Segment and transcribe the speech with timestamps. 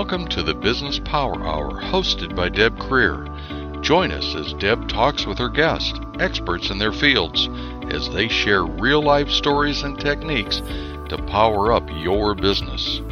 [0.00, 3.82] Welcome to the Business Power Hour hosted by Deb Krier.
[3.82, 7.50] Join us as Deb talks with her guests, experts in their fields,
[7.90, 10.62] as they share real life stories and techniques
[11.10, 13.02] to power up your business.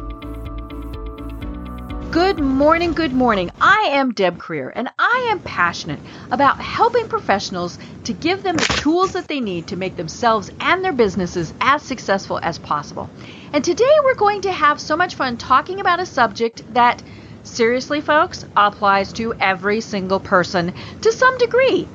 [2.10, 3.50] Good morning, good morning.
[3.60, 6.00] I am Deb Krier, and I am passionate
[6.30, 10.84] about helping professionals to give them the tools that they need to make themselves and
[10.84, 13.09] their businesses as successful as possible.
[13.52, 17.02] And today we're going to have so much fun talking about a subject that,
[17.42, 21.88] seriously, folks, applies to every single person to some degree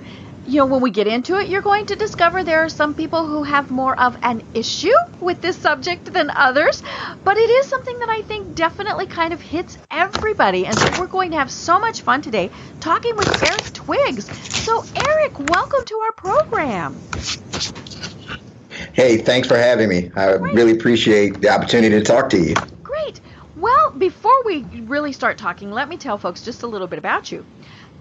[0.46, 3.26] you know, when we get into it, you're going to discover there are some people
[3.28, 6.82] who have more of an issue with this subject than others.
[7.24, 10.66] But it is something that I think definitely kind of hits everybody.
[10.66, 14.26] And so we're going to have so much fun today talking with Eric Twiggs.
[14.50, 17.02] So, Eric, welcome to our program.
[18.94, 20.12] Hey, thanks for having me.
[20.16, 20.56] I Great.
[20.56, 22.56] really appreciate the opportunity to talk to you.
[22.84, 23.22] Great.
[23.56, 27.32] Well, before we really start talking, let me tell folks just a little bit about
[27.32, 27.46] you.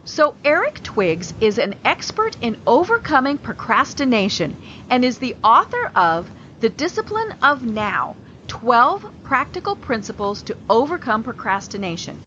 [0.05, 4.56] So, Eric Twiggs is an expert in overcoming procrastination
[4.91, 6.28] and is the author of
[6.59, 8.17] The Discipline of Now
[8.48, 12.25] 12 Practical Principles to Overcome Procrastination.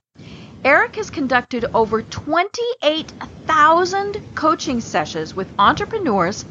[0.63, 6.45] Eric has conducted over 28,000 coaching sessions with entrepreneurs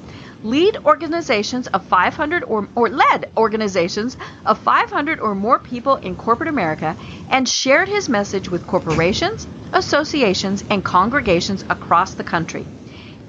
[0.44, 6.50] lead organizations of 500 or, or led organizations of 500 or more people in corporate
[6.50, 6.96] America
[7.30, 12.66] and shared his message with corporations, associations, and congregations across the country.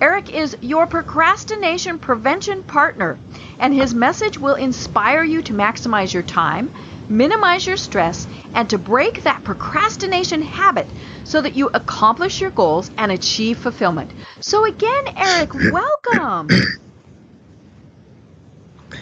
[0.02, 3.18] Eric is your procrastination prevention partner,
[3.60, 6.70] and his message will inspire you to maximize your time,
[7.08, 10.88] minimize your stress, and to break that procrastination habit
[11.24, 14.12] so that you accomplish your goals and achieve fulfillment.
[14.42, 16.50] So, again, Eric, welcome.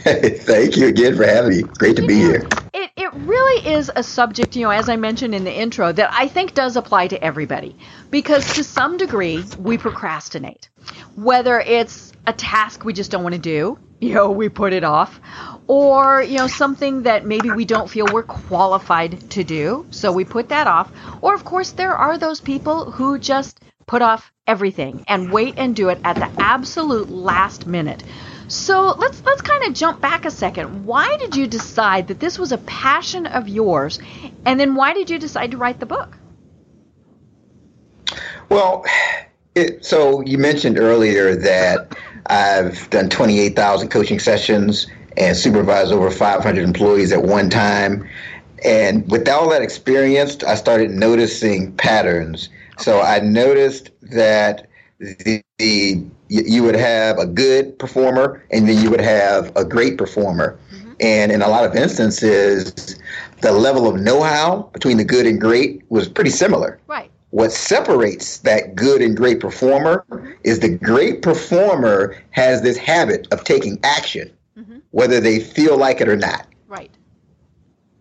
[0.06, 1.64] Thank you again for having me.
[1.64, 2.46] Great to be here.
[2.74, 6.10] It, it really is a subject, you know, as I mentioned in the intro, that
[6.12, 7.78] I think does apply to everybody
[8.12, 10.68] because to some degree we procrastinate.
[11.16, 14.84] Whether it's a task we just don't want to do, you know, we put it
[14.84, 15.22] off,
[15.68, 20.26] or, you know, something that maybe we don't feel we're qualified to do, so we
[20.26, 20.92] put that off.
[21.22, 25.74] Or, of course, there are those people who just put off everything and wait and
[25.74, 28.04] do it at the absolute last minute.
[28.48, 30.86] So let's let's kind of jump back a second.
[30.86, 34.00] Why did you decide that this was a passion of yours,
[34.46, 36.18] and then why did you decide to write the book?
[38.50, 38.86] Well,
[39.56, 44.88] it, so you mentioned earlier that I've done 28,000 coaching sessions
[45.18, 48.08] and supervised over 500 employees at one time.
[48.64, 52.50] And with all that experience, I started noticing patterns.
[52.80, 54.68] So I noticed that
[55.00, 56.04] the, the
[56.42, 60.58] you would have a good performer and then you would have a great performer.
[60.74, 60.94] Mm-hmm.
[61.00, 63.00] And in a lot of instances,
[63.42, 66.80] the level of know-how between the good and great was pretty similar.
[66.88, 67.12] Right.
[67.30, 70.32] What separates that good and great performer mm-hmm.
[70.44, 74.80] is the great performer has this habit of taking action, mm-hmm.
[74.92, 76.48] whether they feel like it or not.
[76.68, 76.92] Right.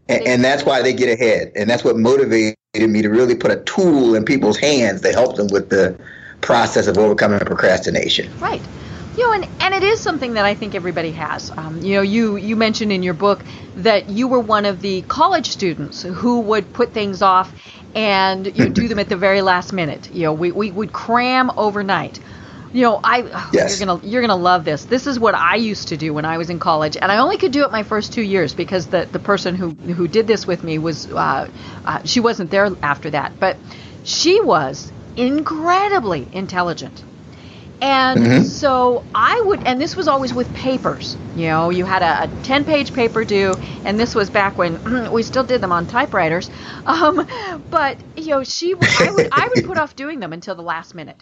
[0.09, 1.53] And, and, that's why they get ahead.
[1.55, 5.37] And that's what motivated me to really put a tool in people's hands to help
[5.37, 5.99] them with the
[6.43, 8.39] process of overcoming procrastination.
[8.39, 8.61] Right.
[9.17, 11.51] You know, and, and it is something that I think everybody has.
[11.51, 13.43] Um, you know, you, you mentioned in your book
[13.77, 17.53] that you were one of the college students who would put things off
[17.95, 20.11] and you know, do them at the very last minute.
[20.13, 22.21] You know, we, we would cram overnight.
[22.73, 23.19] You know, I
[23.53, 23.79] yes.
[23.79, 24.87] you're gonna you're gonna love this.
[24.87, 27.37] This is what I used to do when I was in college, and I only
[27.37, 30.47] could do it my first two years because the the person who who did this
[30.47, 31.51] with me was uh,
[31.85, 33.59] uh, she wasn't there after that, but
[34.05, 37.05] she was incredibly intelligent.
[37.83, 38.43] And mm-hmm.
[38.45, 41.17] so I would, and this was always with papers.
[41.35, 45.11] You know, you had a, a 10 page paper due, and this was back when
[45.13, 46.51] we still did them on typewriters.
[46.85, 47.29] Um,
[47.71, 50.97] but, you know, she, I would, I would put off doing them until the last
[50.97, 51.17] minute.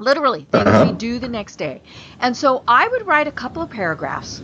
[0.00, 0.86] Literally, things uh-huh.
[0.90, 1.82] we do the next day.
[2.18, 4.42] And so I would write a couple of paragraphs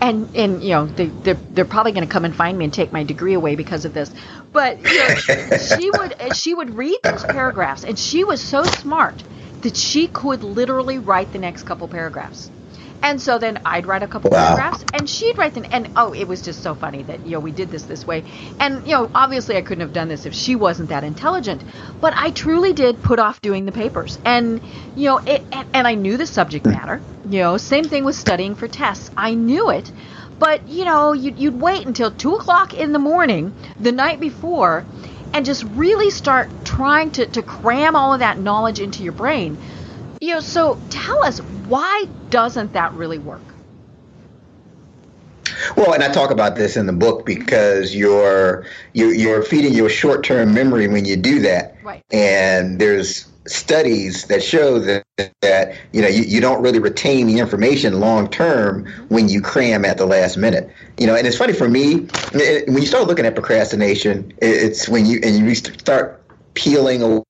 [0.00, 2.74] and and you know they they're, they're probably going to come and find me and
[2.74, 4.10] take my degree away because of this
[4.52, 9.22] but you know, she would she would read those paragraphs and she was so smart
[9.62, 12.50] that she could literally write the next couple paragraphs
[13.04, 14.56] and so then I'd write a couple wow.
[14.56, 17.40] paragraphs and she'd write them and oh it was just so funny that you know
[17.40, 18.24] we did this this way.
[18.58, 21.62] And you know obviously I couldn't have done this if she wasn't that intelligent.
[22.00, 24.18] But I truly did put off doing the papers.
[24.24, 24.62] And
[24.96, 28.16] you know it and, and I knew the subject matter you know same thing with
[28.16, 29.10] studying for tests.
[29.16, 29.92] I knew it.
[30.38, 34.86] But you know you'd, you'd wait until two o'clock in the morning the night before
[35.34, 39.58] and just really start trying to, to cram all of that knowledge into your brain.
[40.22, 43.42] You know so tell us why doesn't that really work?
[45.76, 49.88] Well, and I talk about this in the book because you're you're, you're feeding your
[49.88, 51.76] short-term memory when you do that.
[51.82, 52.02] Right.
[52.12, 55.04] And there's studies that show that
[55.42, 59.84] that you know you, you don't really retain the information long term when you cram
[59.84, 60.70] at the last minute.
[60.98, 64.48] You know, and it's funny for me it, when you start looking at procrastination, it,
[64.48, 66.22] it's when you and you start
[66.54, 67.22] peeling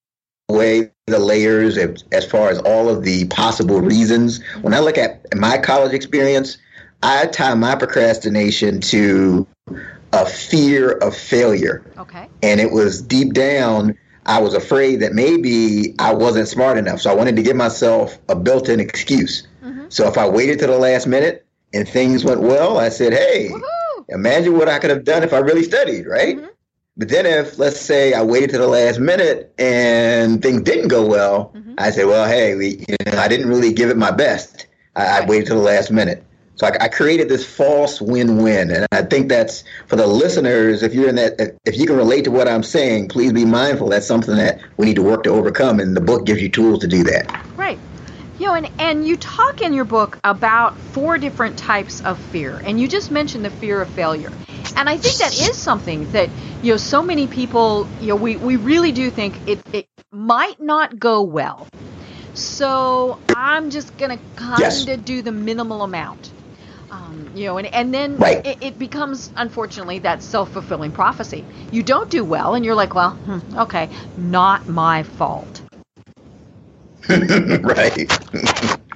[0.48, 4.42] away the layers as, as far as all of the possible reasons.
[4.62, 6.56] When I look at my college experience,
[7.02, 9.46] I tie my procrastination to
[10.14, 11.84] a fear of failure.
[11.98, 12.26] Okay.
[12.42, 17.02] And it was deep down, I was afraid that maybe I wasn't smart enough.
[17.02, 19.46] So I wanted to give myself a built in excuse.
[19.62, 19.86] Mm-hmm.
[19.90, 23.50] So if I waited to the last minute and things went well, I said, hey,
[23.50, 24.06] Woo-hoo!
[24.08, 26.38] imagine what I could have done if I really studied, right?
[26.38, 26.46] Mm-hmm.
[26.96, 31.06] But then if, let's say, I waited to the last minute and things didn't go
[31.06, 31.74] well, mm-hmm.
[31.76, 34.66] I say, well, hey, we, you know, I didn't really give it my best.
[34.94, 36.24] I, I waited to the last minute.
[36.56, 40.84] So I, I, created this false win-win, and I think that's for the listeners.
[40.84, 43.88] If you're in that, if you can relate to what I'm saying, please be mindful.
[43.88, 46.78] That's something that we need to work to overcome, and the book gives you tools
[46.80, 47.44] to do that.
[47.56, 47.76] Right.
[48.38, 52.60] You know, and, and you talk in your book about four different types of fear,
[52.64, 54.32] and you just mentioned the fear of failure.
[54.76, 56.28] And I think that is something that,
[56.62, 60.60] you know, so many people, you know, we, we really do think it, it might
[60.60, 61.66] not go well.
[62.34, 64.84] So I'm just going to kind of yes.
[64.84, 66.32] do the minimal amount.
[66.90, 68.44] Um, you know, and, and then right.
[68.44, 71.44] it, it, becomes, unfortunately, that self fulfilling prophecy.
[71.72, 75.62] You don't do well, and you're like, well, hmm, okay, not my fault.
[77.62, 77.96] right.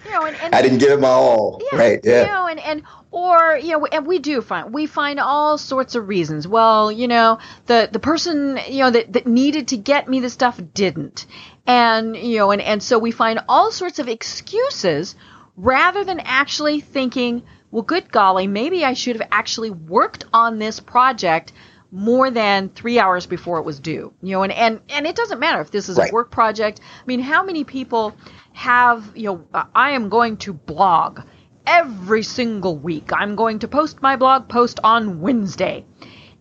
[0.05, 1.61] You know, and, and, I didn't give it my all.
[1.73, 2.01] Yeah, right.
[2.03, 2.21] Yeah.
[2.23, 5.95] You know, and, and or you know, and we do find we find all sorts
[5.95, 6.47] of reasons.
[6.49, 10.31] Well, you know, the the person you know that that needed to get me the
[10.31, 11.27] stuff didn't,
[11.67, 15.15] and you know, and and so we find all sorts of excuses
[15.57, 20.81] rather than actually thinking well, good golly, maybe I should have actually worked on this
[20.81, 21.53] project
[21.91, 24.13] more than three hours before it was due.
[24.23, 26.11] You know, and, and, and it doesn't matter if this is right.
[26.11, 26.81] a work project.
[26.81, 28.15] I mean, how many people
[28.53, 31.21] have, you know, uh, I am going to blog
[31.67, 33.11] every single week.
[33.13, 35.85] I'm going to post my blog post on Wednesday.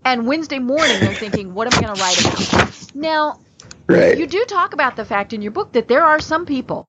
[0.03, 2.95] And Wednesday morning, they're thinking, what am I going to write about?
[2.95, 3.39] Now,
[3.87, 4.17] right.
[4.17, 6.87] you do talk about the fact in your book that there are some people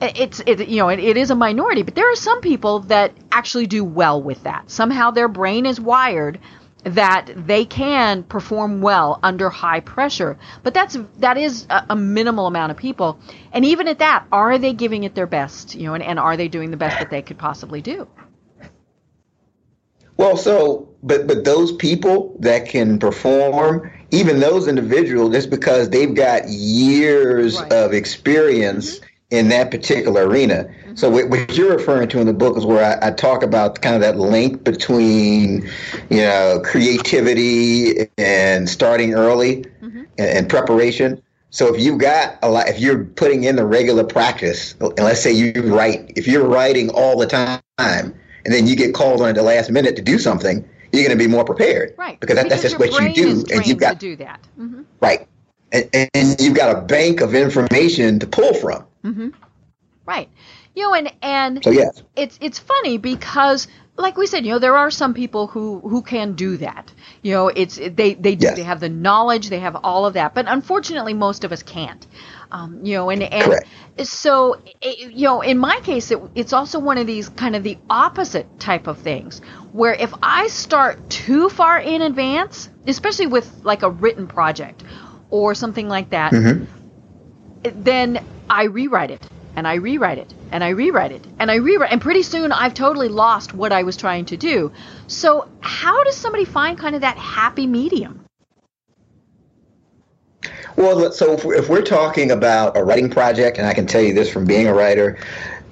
[0.00, 3.12] it's it, you know it, it is a minority but there are some people that
[3.30, 6.40] actually do well with that somehow their brain is wired
[6.84, 10.38] that they can perform well under high pressure.
[10.62, 13.18] But that's that is a, a, minimal amount of people.
[13.52, 16.36] And even at that are they giving it their best you know and, and are
[16.36, 18.08] they doing the best that they could possibly do?
[20.16, 26.14] Well so but but those people that can perform even those individuals just because they've
[26.14, 27.72] got years right.
[27.72, 30.64] of experience mm-hmm in that particular arena.
[30.64, 30.94] Mm-hmm.
[30.96, 33.94] So what, you're referring to in the book is where I, I, talk about kind
[33.94, 35.68] of that link between,
[36.10, 40.02] you know, creativity and starting early mm-hmm.
[40.18, 41.22] and, and, preparation.
[41.50, 45.22] So if you've got a lot, if you're putting in the regular practice, and let's
[45.22, 49.28] say you write, if you're writing all the time, and then you get called on
[49.28, 52.18] at the last minute to do something, you're going to be more prepared, right?
[52.18, 54.82] Because, that, because that's just what you do, and you've got to do that, mm-hmm.
[55.00, 55.26] right?
[55.72, 58.84] And, and, you've got a bank of information to pull from.
[59.04, 59.28] Mm-hmm.
[60.06, 60.28] Right.
[60.74, 62.02] You know, and and so, yes.
[62.16, 66.02] it's it's funny because like we said, you know, there are some people who who
[66.02, 66.92] can do that.
[67.22, 68.56] You know, it's they they do yes.
[68.56, 72.06] they have the knowledge, they have all of that, but unfortunately, most of us can't.
[72.50, 73.68] Um, you know, and and Correct.
[74.02, 77.62] so it, you know, in my case, it, it's also one of these kind of
[77.62, 79.40] the opposite type of things
[79.72, 84.82] where if I start too far in advance, especially with like a written project
[85.30, 86.64] or something like that, mm-hmm.
[87.82, 91.92] then I rewrite it and I rewrite it and I rewrite it and I rewrite
[91.92, 94.72] and pretty soon I've totally lost what I was trying to do.
[95.06, 98.24] So how does somebody find kind of that happy medium?
[100.76, 104.32] Well, so if we're talking about a writing project, and I can tell you this
[104.32, 105.18] from being a writer,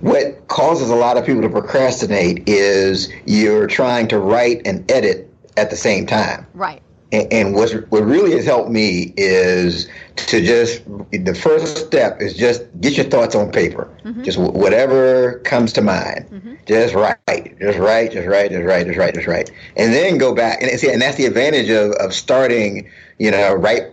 [0.00, 5.32] what causes a lot of people to procrastinate is you're trying to write and edit
[5.56, 6.46] at the same time.
[6.54, 6.82] Right.
[7.10, 12.34] And, and what what really has helped me is to just the first step is
[12.34, 13.88] just get your thoughts on paper.
[14.04, 14.22] Mm-hmm.
[14.22, 16.28] Just whatever comes to mind.
[16.30, 16.54] Mm-hmm.
[16.66, 20.34] Just write, just write, just write, just write, just write, just write, and then go
[20.34, 20.90] back and see.
[20.90, 22.90] And that's the advantage of of starting.
[23.18, 23.84] You know, right.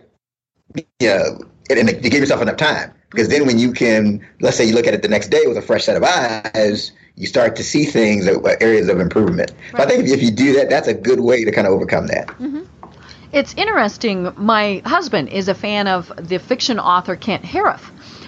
[1.00, 4.58] You know, and, and to give yourself enough time because then when you can, let's
[4.58, 7.28] say you look at it the next day with a fresh set of eyes, you
[7.28, 8.28] start to see things,
[8.60, 9.54] areas of improvement.
[9.72, 9.84] Right.
[9.84, 12.28] I think if you do that, that's a good way to kind of overcome that.
[12.28, 12.64] Mm-hmm.
[13.36, 14.32] It's interesting.
[14.38, 17.82] My husband is a fan of the fiction author Kent Haruf.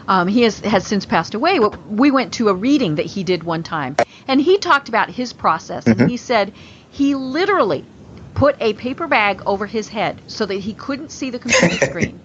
[0.06, 1.60] Um, he has has since passed away.
[1.60, 3.96] We went to a reading that he did one time,
[4.28, 6.02] and he talked about his process, mm-hmm.
[6.02, 6.52] and he said
[6.90, 7.86] he literally
[8.34, 12.20] put a paper bag over his head so that he couldn't see the computer screen.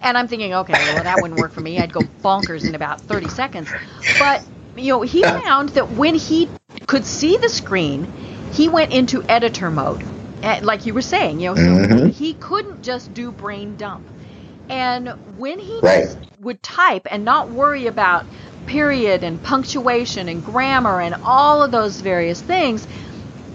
[0.00, 1.80] And I'm thinking, okay, well, that wouldn't work for me.
[1.80, 3.68] I'd go bonkers in about 30 seconds.
[4.20, 4.44] But,
[4.76, 6.48] you know, he found that when he
[6.86, 8.04] could see the screen,
[8.52, 10.04] he went into editor mode.
[10.42, 12.08] Eh, like you were saying, you know, mm-hmm.
[12.08, 14.06] he couldn't just do brain dump.
[14.68, 16.16] And when he right.
[16.38, 18.24] would type and not worry about
[18.66, 22.86] period and punctuation and grammar and all of those various things,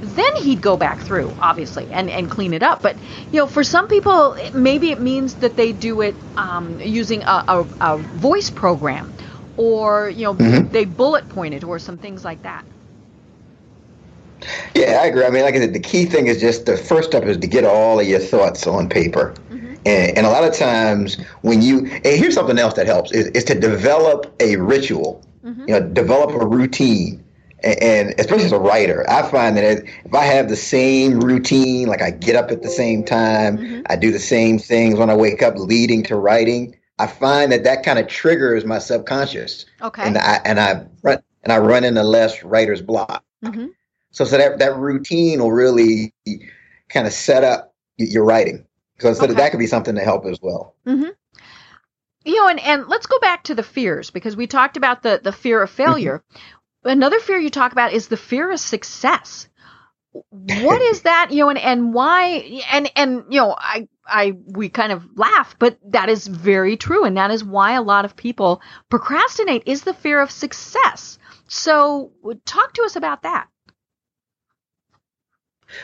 [0.02, 2.82] then he'd go back through, obviously, and, and clean it up.
[2.82, 2.98] But,
[3.32, 7.46] you know, for some people, maybe it means that they do it um, using a,
[7.48, 9.14] a, a, voice program
[9.58, 10.68] or, you know, mm-hmm.
[10.72, 12.66] they bullet point it or some things like that.
[14.76, 15.26] Yeah, I agree.
[15.26, 17.48] I mean, like I said, the key thing is just the first step is to
[17.48, 19.34] get all of your thoughts on paper.
[19.50, 19.74] Mm-hmm.
[19.86, 23.28] And, and, a lot of times when you, and here's something else that helps, is,
[23.28, 25.62] is to develop a ritual, mm-hmm.
[25.62, 27.24] you know, develop a routine
[27.66, 32.02] and especially as a writer, I find that if I have the same routine, like
[32.02, 33.82] I get up at the same time, mm-hmm.
[33.90, 37.64] I do the same things when I wake up, leading to writing, I find that
[37.64, 39.66] that kind of triggers my subconscious.
[39.82, 40.04] Okay.
[40.04, 43.24] And I and I run and I run into less writer's block.
[43.44, 43.68] Mm-hmm.
[44.16, 46.14] So so that that routine will really
[46.88, 48.66] kind of set up your writing.
[49.00, 49.34] So, so okay.
[49.34, 50.74] that, could be something to help as well.
[50.88, 51.10] Mm-hmm.
[52.24, 55.20] You know, and, and let's go back to the fears because we talked about the,
[55.22, 56.24] the fear of failure.
[56.32, 56.90] Mm-hmm.
[56.92, 59.50] Another fear you talk about is the fear of success.
[60.30, 64.70] What is that, you know, and, and why and and you know, I I we
[64.70, 68.16] kind of laugh, but that is very true and that is why a lot of
[68.16, 71.20] people procrastinate is the fear of success.
[71.50, 72.14] So,
[72.46, 73.50] talk to us about that.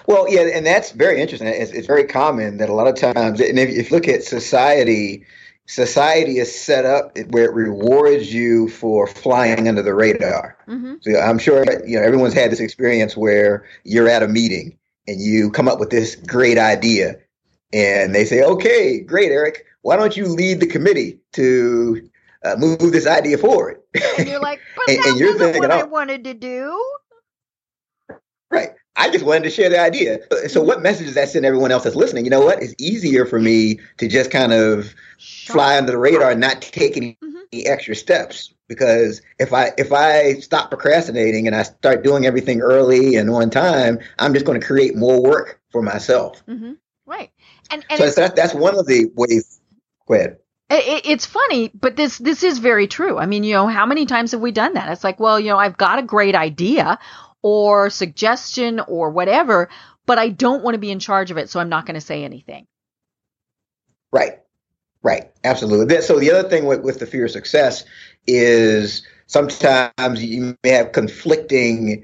[0.08, 1.48] Well, yeah, and that's very interesting.
[1.48, 4.24] It's, it's very common that a lot of times, and if, if you look at
[4.24, 5.26] society,
[5.66, 10.58] society is set up where it rewards you for flying under the radar.
[10.68, 10.96] Mm-hmm.
[11.02, 15.20] So I'm sure you know everyone's had this experience where you're at a meeting and
[15.20, 17.16] you come up with this great idea,
[17.74, 19.66] and they say, "Okay, great, Eric.
[19.82, 22.10] Why don't you lead the committee to
[22.44, 23.82] uh, move this idea forward?"
[24.18, 26.84] And you're like, "But and, and you're thinking, what I wanted to do."
[28.50, 28.72] Right.
[28.96, 30.20] I just wanted to share the idea.
[30.50, 32.26] So, what message does that send everyone else that's listening?
[32.26, 32.62] You know what?
[32.62, 36.98] It's easier for me to just kind of fly under the radar and not take
[36.98, 37.38] any, mm-hmm.
[37.54, 43.16] extra steps because if I if I stop procrastinating and I start doing everything early
[43.16, 46.44] and on time, I'm just going to create more work for myself.
[46.48, 46.74] Mm-hmm.
[47.06, 47.32] Right.
[47.70, 49.62] And, and so that's, that's one of the ways.
[50.06, 50.38] Go ahead.
[50.70, 53.18] it's funny, but this this is very true.
[53.18, 54.92] I mean, you know, how many times have we done that?
[54.92, 57.00] It's like, well, you know, I've got a great idea
[57.42, 59.70] or suggestion or whatever,
[60.06, 62.02] but I don't want to be in charge of it, so I'm not going to
[62.02, 62.68] say anything.
[64.12, 64.40] Right.
[65.04, 65.32] Right.
[65.44, 66.02] Absolutely.
[66.02, 67.86] So the other thing with, with the fear of success
[68.28, 72.04] is sometimes you may have conflicting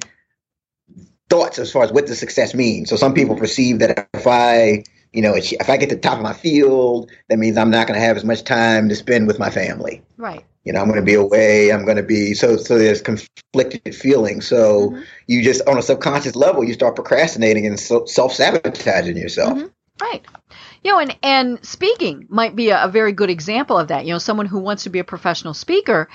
[1.30, 2.90] thoughts as far as what the success means.
[2.90, 3.44] So some people mm-hmm.
[3.44, 7.12] perceive that if I, you know, if I get to the top of my field,
[7.30, 10.02] that means I'm not going to have as much time to spend with my family.
[10.18, 11.72] Right you know, I'm going to be away.
[11.72, 12.78] I'm going to be so so.
[12.78, 14.48] There's conflicted feelings.
[14.48, 15.02] So mm-hmm.
[15.26, 19.58] you just on a subconscious level, you start procrastinating and self sabotaging yourself.
[19.58, 19.68] Mm-hmm.
[20.02, 20.26] Right.
[20.84, 24.06] You know, and and speaking might be a, a, very good example of that.
[24.06, 26.10] You know, someone who wants to be a professional speaker.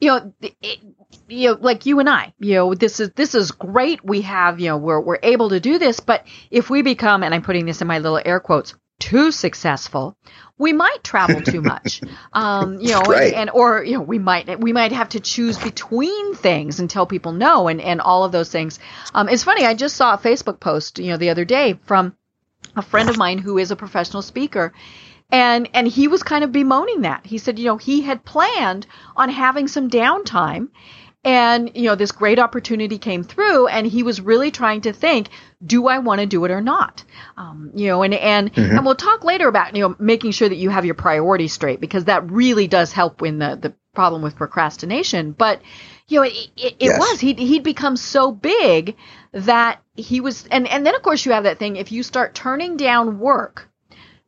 [0.00, 0.78] You know, it,
[1.26, 2.32] you know, like you and I.
[2.38, 4.04] You know, this is this is great.
[4.04, 5.98] We have you know we're we're able to do this.
[5.98, 10.16] But if we become, and I'm putting this in my little air quotes, too successful,
[10.58, 12.00] we might travel too much.
[12.30, 13.32] Um, you know, right.
[13.32, 16.88] and, and, or you know, we might we might have to choose between things and
[16.88, 18.78] tell people no, and and all of those things.
[19.14, 19.64] Um, it's funny.
[19.64, 22.14] I just saw a Facebook post, you know, the other day from
[22.76, 24.72] a friend of mine who is a professional speaker.
[25.30, 27.26] And and he was kind of bemoaning that.
[27.26, 28.86] He said, you know, he had planned
[29.16, 30.68] on having some downtime
[31.24, 35.28] and, you know, this great opportunity came through and he was really trying to think,
[35.64, 37.04] do I want to do it or not?
[37.36, 38.76] Um, you know, and, and, mm-hmm.
[38.76, 41.80] and we'll talk later about, you know, making sure that you have your priorities straight
[41.80, 45.32] because that really does help in the, the problem with procrastination.
[45.32, 45.60] But,
[46.06, 46.98] you know, it, it, it yes.
[46.98, 48.96] was, he'd, he'd become so big
[49.32, 52.34] that he was, and, and then of course you have that thing, if you start
[52.34, 53.68] turning down work,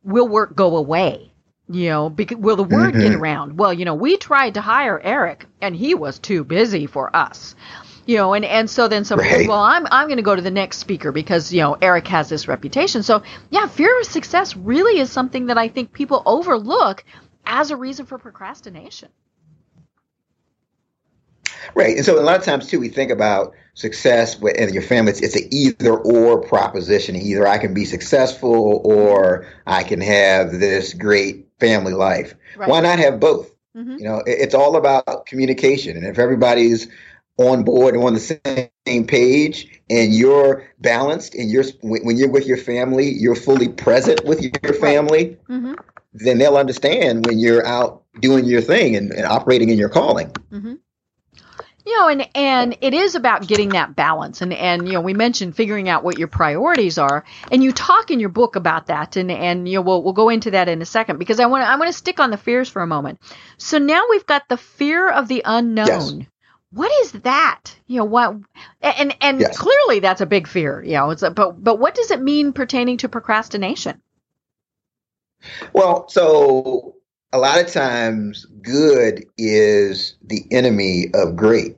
[0.03, 1.31] will work go away?
[1.73, 3.01] You know, because, will the word mm-hmm.
[3.01, 3.57] get around?
[3.57, 7.55] Well, you know, we tried to hire Eric and he was too busy for us.
[8.05, 9.37] You know, and, and so then somebody right.
[9.39, 12.07] says, well, I'm, I'm going to go to the next speaker because, you know, Eric
[12.07, 13.03] has this reputation.
[13.03, 17.05] So, yeah, fear of success really is something that I think people overlook
[17.45, 19.09] as a reason for procrastination.
[21.75, 21.95] Right.
[21.97, 25.11] And so a lot of times, too, we think about success in your family.
[25.11, 27.15] It's, it's an either or proposition.
[27.15, 32.35] Either I can be successful or I can have this great family life.
[32.57, 32.69] Right.
[32.69, 33.55] Why not have both?
[33.75, 33.97] Mm-hmm.
[33.97, 36.87] You know, it, it's all about communication, and if everybody's
[37.37, 42.45] on board and on the same page and you're balanced and you're when you're with
[42.45, 45.73] your family you're fully present with your family mm-hmm.
[46.13, 50.29] then they'll understand when you're out doing your thing and, and operating in your calling
[50.51, 50.73] mm-hmm.
[51.91, 55.13] You know and and it is about getting that balance and and you know we
[55.13, 59.17] mentioned figuring out what your priorities are and you talk in your book about that
[59.17, 61.63] and and you know we'll, we'll go into that in a second because i want
[61.63, 63.19] to i want to stick on the fears for a moment
[63.57, 66.27] so now we've got the fear of the unknown yes
[66.73, 67.75] what is that?
[67.85, 68.33] You know what?
[68.81, 69.57] And and yes.
[69.57, 70.81] clearly that's a big fear.
[70.81, 74.01] You know, it's a, but but what does it mean pertaining to procrastination?
[75.73, 76.95] Well, so
[77.33, 81.77] a lot of times good is the enemy of great.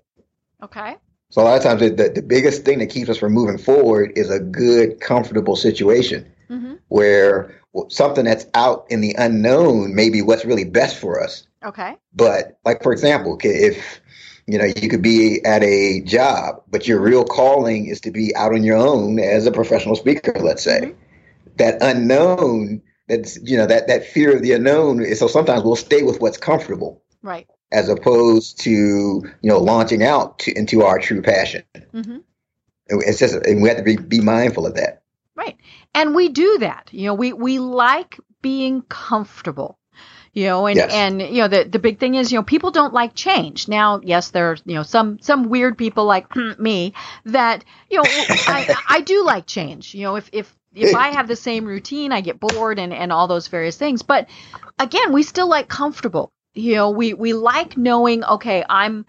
[0.64, 0.96] Okay.
[1.30, 4.14] So a lot of times the, the biggest thing that keeps us from moving forward
[4.16, 6.76] is a good, comfortable situation mm-hmm.
[6.90, 11.48] where something that's out in the unknown may be what's really best for us.
[11.64, 11.96] Okay.
[12.14, 14.02] But like for example, if
[14.48, 18.36] you know, you could be at a job, but your real calling is to be
[18.36, 20.82] out on your own as a professional speaker, let's say.
[20.82, 21.00] Mm-hmm.
[21.58, 25.16] That unknown, that's, you know, that, that fear of the unknown.
[25.16, 27.04] So sometimes we'll stay with what's comfortable.
[27.22, 27.48] Right.
[27.74, 31.64] As opposed to, you know, launching out to, into our true passion.
[31.76, 32.18] Mm-hmm.
[32.88, 35.02] It's just, and we have to be, be mindful of that.
[35.36, 35.58] Right.
[35.96, 36.90] And we do that.
[36.92, 39.80] You know, we, we like being comfortable
[40.34, 40.92] you know and yes.
[40.92, 44.02] and you know the the big thing is you know people don't like change now
[44.04, 46.28] yes there's you know some some weird people like
[46.60, 46.94] me
[47.26, 51.28] that you know I I do like change you know if if if I have
[51.28, 54.28] the same routine I get bored and and all those various things but
[54.80, 59.06] again we still like comfortable you know we we like knowing okay i'm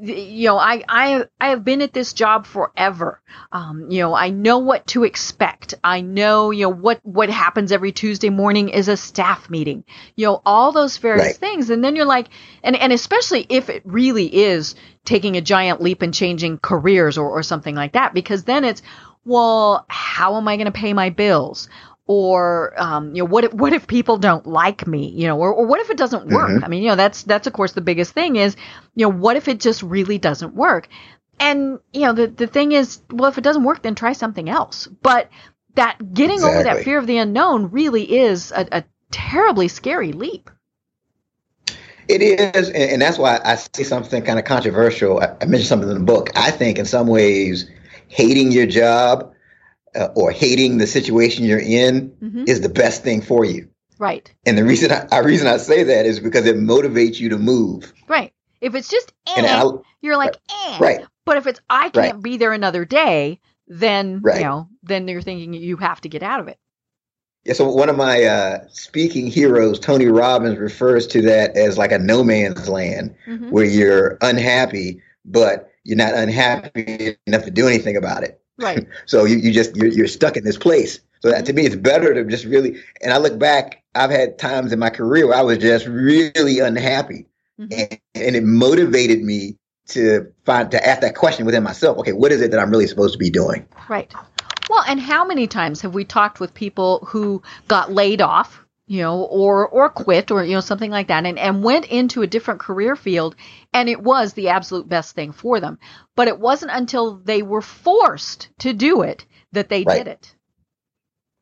[0.00, 3.20] you know, I, I, I have been at this job forever.
[3.52, 5.74] Um, you know, I know what to expect.
[5.84, 9.84] I know, you know, what, what happens every Tuesday morning is a staff meeting,
[10.16, 11.36] you know, all those various right.
[11.36, 11.70] things.
[11.70, 12.28] And then you're like,
[12.62, 17.28] and, and especially if it really is taking a giant leap and changing careers or,
[17.28, 18.82] or something like that, because then it's,
[19.24, 21.68] well, how am I going to pay my bills?
[22.06, 25.52] Or um, you know what if, what if people don't like me you know or,
[25.52, 26.50] or what if it doesn't work?
[26.50, 26.64] Mm-hmm.
[26.64, 28.56] i mean you know that's that's of course the biggest thing is
[28.94, 30.88] you know what if it just really doesn't work?
[31.40, 34.48] And you know the the thing is well if it doesn't work then try something
[34.48, 34.86] else.
[34.86, 35.30] But
[35.74, 36.60] that getting exactly.
[36.60, 40.50] over that fear of the unknown really is a, a terribly scary leap.
[42.06, 45.94] It is and that's why i say something kind of controversial i mentioned something in
[45.94, 46.30] the book.
[46.36, 47.68] I think in some ways
[48.08, 49.33] hating your job
[49.94, 52.44] uh, or hating the situation you're in mm-hmm.
[52.46, 53.68] is the best thing for you.
[53.98, 54.32] Right.
[54.44, 57.92] And the reason I, reason I say that is because it motivates you to move.
[58.08, 58.32] Right.
[58.60, 60.78] If it's just eh, you're like eh.
[60.80, 61.06] Right.
[61.24, 62.22] But if it's I can't right.
[62.22, 64.38] be there another day, then right.
[64.38, 66.58] you know, then you're thinking you have to get out of it.
[67.44, 71.92] Yeah, so one of my uh, speaking heroes, Tony Robbins, refers to that as like
[71.92, 73.50] a no man's land mm-hmm.
[73.50, 78.40] where you're unhappy, but you're not unhappy enough to do anything about it.
[78.58, 78.86] Right.
[79.06, 81.00] so you, you just you're, you're stuck in this place.
[81.20, 82.82] So that, to me, it's better to just really.
[83.02, 86.58] And I look back, I've had times in my career where I was just really
[86.58, 87.26] unhappy,
[87.58, 87.72] mm-hmm.
[87.72, 91.98] and, and it motivated me to find to ask that question within myself.
[91.98, 93.66] Okay, what is it that I'm really supposed to be doing?
[93.88, 94.12] Right.
[94.70, 99.00] Well, and how many times have we talked with people who got laid off you
[99.00, 102.26] know, or or quit or you know something like that, and and went into a
[102.26, 103.34] different career field,
[103.72, 105.78] and it was the absolute best thing for them.
[106.16, 109.98] But it wasn't until they were forced to do it that they right.
[109.98, 110.34] did it.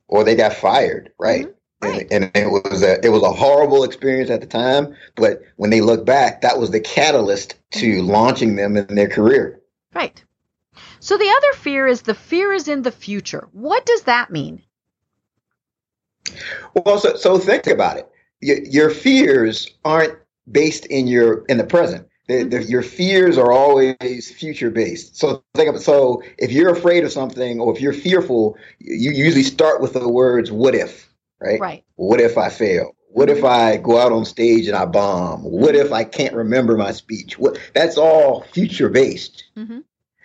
[0.06, 1.46] Or they got fired, right?
[1.46, 1.88] Mm-hmm.
[1.88, 2.06] Right.
[2.12, 5.70] And, and, it was a it was a horrible experience at the time, but when
[5.70, 8.06] they look back, that was the catalyst to mm-hmm.
[8.06, 9.60] launching them in their career.
[9.92, 10.22] Right.
[11.00, 13.48] So the other fear is the fear is in the future.
[13.50, 14.62] What does that mean?
[16.74, 18.08] Well, so, so think about it.
[18.40, 20.18] Your, your fears aren't
[20.50, 22.08] based in your in the present.
[22.28, 22.70] The, the, mm-hmm.
[22.70, 25.16] your fears are always future based.
[25.16, 25.80] So think of it.
[25.80, 30.08] So if you're afraid of something or if you're fearful, you usually start with the
[30.08, 31.08] words "What if?"
[31.40, 31.60] Right?
[31.60, 31.84] Right.
[31.96, 32.94] What if I fail?
[33.08, 33.46] What if mm-hmm.
[33.46, 35.42] I go out on stage and I bomb?
[35.42, 37.38] What if I can't remember my speech?
[37.38, 39.44] What that's all future based.
[39.56, 39.80] Mm-hmm.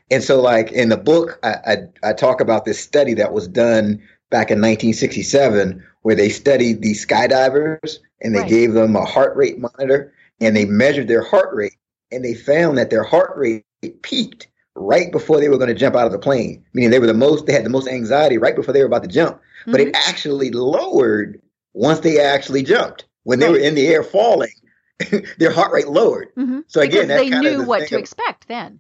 [0.09, 3.47] And so, like in the book, I, I, I talk about this study that was
[3.47, 8.49] done back in 1967 where they studied these skydivers and they right.
[8.49, 11.77] gave them a heart rate monitor and they measured their heart rate
[12.11, 13.65] and they found that their heart rate
[14.01, 17.07] peaked right before they were going to jump out of the plane meaning they were
[17.07, 19.71] the most they had the most anxiety right before they were about to jump mm-hmm.
[19.71, 20.09] but it mm-hmm.
[20.09, 21.41] actually lowered
[21.73, 23.53] once they actually jumped when they right.
[23.53, 24.53] were in the air falling
[25.37, 26.59] their heart rate lowered mm-hmm.
[26.67, 28.79] so again they knew the what to of, expect then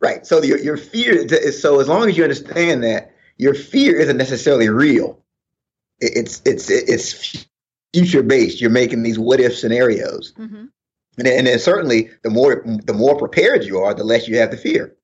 [0.00, 3.96] right so your, your fear is so as long as you understand that your fear
[3.96, 5.20] isn't necessarily real.
[6.00, 7.46] It's it's it's
[7.92, 8.60] future based.
[8.60, 10.32] You're making these what if scenarios.
[10.38, 10.66] Mm-hmm.
[11.16, 14.50] And, and then certainly the more the more prepared you are, the less you have
[14.50, 14.96] to fear.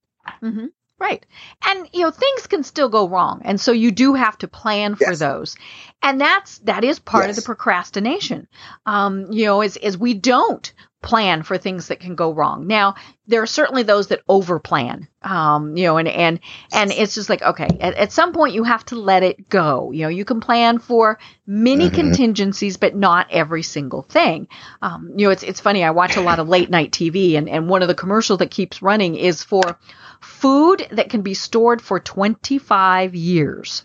[0.42, 0.66] Mm-hmm.
[0.98, 1.24] Right.
[1.66, 3.40] And you know, things can still go wrong.
[3.44, 5.18] And so you do have to plan for yes.
[5.18, 5.56] those.
[6.02, 7.30] And that's that is part yes.
[7.30, 8.48] of the procrastination.
[8.84, 12.66] Um, you know, is is we don't plan for things that can go wrong.
[12.66, 12.94] Now,
[13.26, 15.08] there are certainly those that overplan.
[15.22, 16.40] Um, you know, and and
[16.72, 19.90] and it's just like, okay, at, at, some point you have to let it go.
[19.92, 21.94] You know, you can plan for many mm-hmm.
[21.94, 24.48] contingencies, but not every single thing.
[24.80, 27.48] Um, you know, it's it's funny, I watch a lot of late night TV and,
[27.48, 29.78] and one of the commercials that keeps running is for
[30.20, 33.84] food that can be stored for 25 years.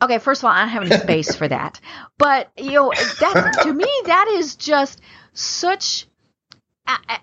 [0.00, 1.80] Okay, first of all, I don't have any space for that.
[2.18, 5.00] But, you know, that to me, that is just
[5.32, 6.06] such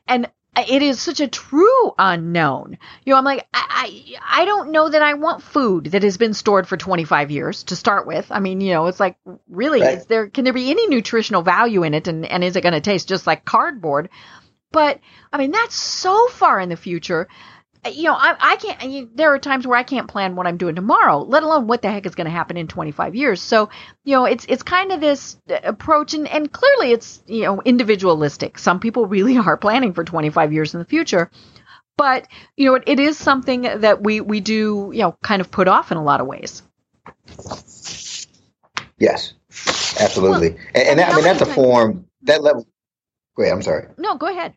[0.07, 2.77] and it is such a true unknown.
[3.03, 6.17] You know, I'm like, I, I, I don't know that I want food that has
[6.17, 8.27] been stored for 25 years to start with.
[8.31, 9.17] I mean, you know, it's like,
[9.49, 9.97] really, right.
[9.97, 12.07] is there, can there be any nutritional value in it?
[12.07, 14.09] And, and is it going to taste just like cardboard?
[14.71, 14.99] But,
[15.31, 17.27] I mean, that's so far in the future
[17.85, 18.77] Uh, you know, I, I can't.
[18.81, 21.81] I there are times where I can't plan what I'm doing tomorrow, let alone what
[21.81, 23.41] the heck is going to happen in 25 years.
[23.41, 23.69] So,
[24.03, 27.61] you know, it's it's kind of this uh, approach, and and clearly it's you know
[27.61, 28.57] individualistic.
[28.57, 31.29] Some people really are planning for 25 years in the future,
[31.97, 35.51] but you know, it, it is something that we we do you know kind of
[35.51, 36.63] put off in a lot of ways.
[38.97, 39.33] Yes,
[39.99, 42.65] absolutely, well, and, and that, I mean that's a form that level.
[43.35, 43.53] Go ahead.
[43.53, 43.87] I'm sorry.
[43.97, 44.53] No, go ahead.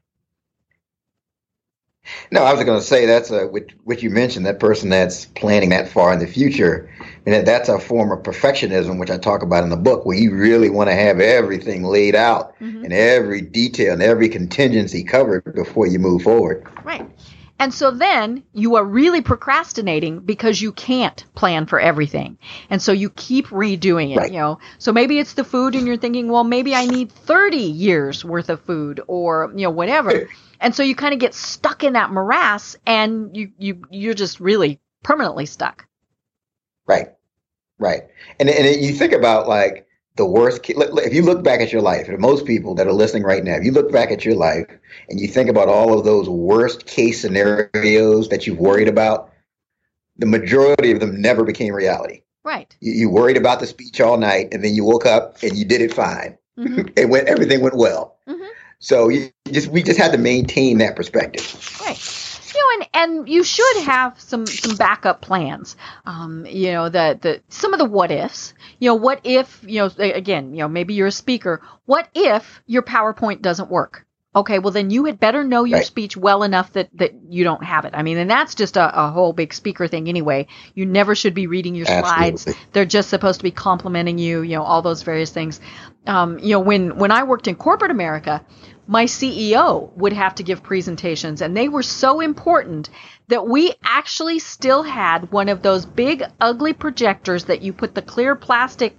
[2.30, 5.26] No, I was going to say that's a which, which you mentioned that person that's
[5.26, 6.90] planning that far in the future,
[7.26, 10.16] and that, that's a form of perfectionism, which I talk about in the book, where
[10.16, 12.84] you really want to have everything laid out mm-hmm.
[12.84, 16.66] and every detail and every contingency covered before you move forward.
[16.84, 17.08] Right.
[17.60, 22.38] And so then you are really procrastinating because you can't plan for everything.
[22.70, 24.32] And so you keep redoing it, right.
[24.32, 24.60] you know.
[24.78, 28.48] So maybe it's the food and you're thinking, well, maybe I need 30 years worth
[28.48, 30.28] of food or, you know, whatever.
[30.60, 34.40] And so you kind of get stuck in that morass and you, you, you're just
[34.40, 35.86] really permanently stuck.
[36.86, 37.08] Right.
[37.78, 38.02] Right.
[38.40, 42.08] And, and you think about like the worst, if you look back at your life,
[42.08, 44.66] and most people that are listening right now, if you look back at your life
[45.08, 49.32] and you think about all of those worst case scenarios that you've worried about,
[50.16, 52.22] the majority of them never became reality.
[52.42, 52.74] Right.
[52.80, 55.64] You, you worried about the speech all night and then you woke up and you
[55.64, 56.36] did it fine.
[56.58, 56.88] Mm-hmm.
[56.96, 58.17] it went, everything went well.
[58.80, 61.78] So you just we just had to maintain that perspective.
[61.80, 61.98] Right.
[62.54, 65.76] You know, and, and you should have some some backup plans.
[66.06, 68.54] Um, you know, the the some of the what ifs.
[68.78, 71.60] You know, what if you know again, you know, maybe you're a speaker.
[71.86, 74.06] What if your PowerPoint doesn't work?
[74.38, 75.86] Okay, well then you had better know your right.
[75.86, 77.92] speech well enough that that you don't have it.
[77.94, 80.46] I mean, and that's just a, a whole big speaker thing anyway.
[80.74, 82.36] You never should be reading your Absolutely.
[82.36, 82.58] slides.
[82.72, 84.42] They're just supposed to be complimenting you.
[84.42, 85.60] You know, all those various things.
[86.06, 88.44] Um, you know, when when I worked in corporate America,
[88.86, 92.90] my CEO would have to give presentations, and they were so important
[93.26, 98.02] that we actually still had one of those big, ugly projectors that you put the
[98.02, 98.96] clear plastic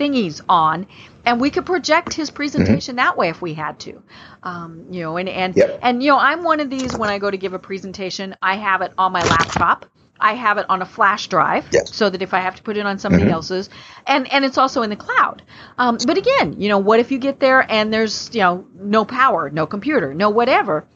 [0.00, 0.86] thingies on,
[1.26, 3.04] and we could project his presentation mm-hmm.
[3.04, 4.02] that way if we had to.
[4.42, 5.78] Um, you know, and and yep.
[5.82, 8.56] and you know, I'm one of these when I go to give a presentation, I
[8.56, 9.86] have it on my laptop
[10.20, 11.94] I have it on a flash drive yes.
[11.94, 13.32] so that if I have to put it on somebody mm-hmm.
[13.32, 13.70] else's,
[14.06, 15.42] and and it's also in the cloud.
[15.78, 19.04] Um, but again, you know, what if you get there and there's you know no
[19.04, 20.86] power, no computer, no whatever?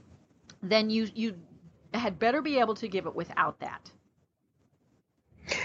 [0.63, 1.37] Then you you
[1.93, 3.91] had better be able to give it without that.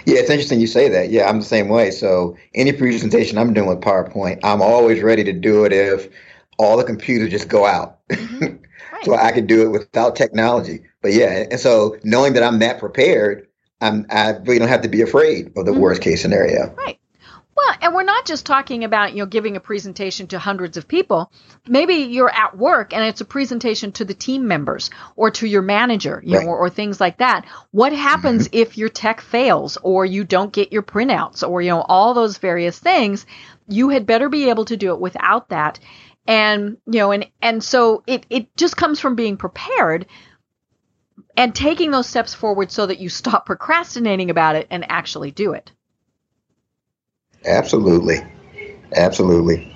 [0.06, 1.10] Yeah, it's interesting you say that.
[1.10, 1.92] Yeah, I'm the same way.
[1.92, 6.10] So any presentation I'm doing with PowerPoint, I'm always ready to do it if
[6.58, 8.00] all the computers just go out.
[8.10, 8.58] Mm-hmm.
[8.92, 9.06] Right.
[9.06, 10.82] so I can do it without technology.
[11.04, 13.48] But yeah, and so knowing that I'm that prepared,
[13.82, 15.80] I'm, I really don't have to be afraid of the mm-hmm.
[15.80, 16.74] worst case scenario.
[16.76, 16.99] Right.
[17.60, 20.88] Well, and we're not just talking about, you know, giving a presentation to hundreds of
[20.88, 21.32] people.
[21.68, 25.62] Maybe you're at work and it's a presentation to the team members or to your
[25.62, 26.46] manager, you right.
[26.46, 27.46] know, or, or, things like that.
[27.72, 28.58] What happens mm-hmm.
[28.58, 32.38] if your tech fails or you don't get your printouts or, you know, all those
[32.38, 33.26] various things?
[33.68, 35.80] You had better be able to do it without that.
[36.26, 40.06] And, you know, and, and so it, it just comes from being prepared
[41.36, 45.52] and taking those steps forward so that you stop procrastinating about it and actually do
[45.52, 45.72] it.
[47.46, 48.18] Absolutely.
[48.96, 49.76] Absolutely.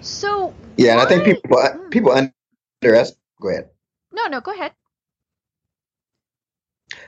[0.00, 1.58] So Yeah, and I think people
[1.90, 3.68] people underestimate go ahead.
[4.12, 4.72] No, no, go ahead.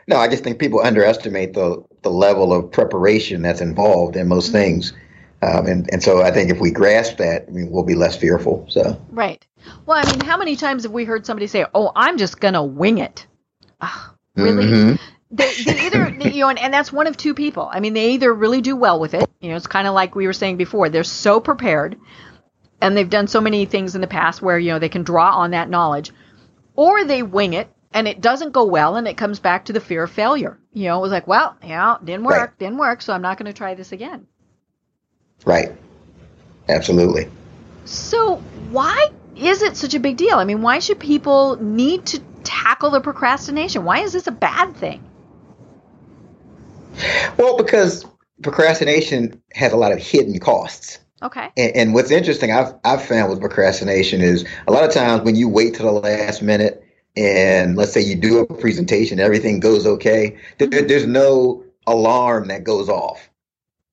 [0.06, 4.46] No, I just think people underestimate the the level of preparation that's involved in most
[4.46, 4.52] mm-hmm.
[4.54, 4.92] things.
[5.40, 8.16] Um, and, and so I think if we grasp that, I mean, we'll be less
[8.16, 8.66] fearful.
[8.68, 9.46] So right.
[9.86, 12.64] Well, I mean, how many times have we heard somebody say, "Oh, I'm just gonna
[12.64, 13.26] wing it"?
[14.34, 14.64] really?
[14.64, 15.17] Mm-hmm.
[15.30, 18.12] They, they either you know and, and that's one of two people i mean they
[18.12, 20.56] either really do well with it you know it's kind of like we were saying
[20.56, 21.96] before they're so prepared
[22.80, 25.30] and they've done so many things in the past where you know they can draw
[25.36, 26.12] on that knowledge
[26.76, 29.80] or they wing it and it doesn't go well and it comes back to the
[29.80, 32.58] fear of failure you know it was like well yeah didn't work Right.
[32.58, 34.26] didn't work so i'm not going to try this again
[35.44, 35.70] Right.
[36.68, 37.28] Absolutely.
[37.84, 38.36] so
[38.70, 42.90] why is it such a big deal i mean why should people need to tackle
[42.90, 45.02] the procrastination why is this a bad thing
[47.36, 48.04] Well, because
[48.42, 50.98] procrastination has a lot of hidden costs.
[51.22, 55.22] okay And, and what's interesting, I've I've found with procrastination is a lot of times
[55.22, 56.84] when you wait to the last minute,
[57.16, 60.36] and let's say you do a presentation, everything goes okay.
[60.58, 63.28] There, there's no alarm that goes off.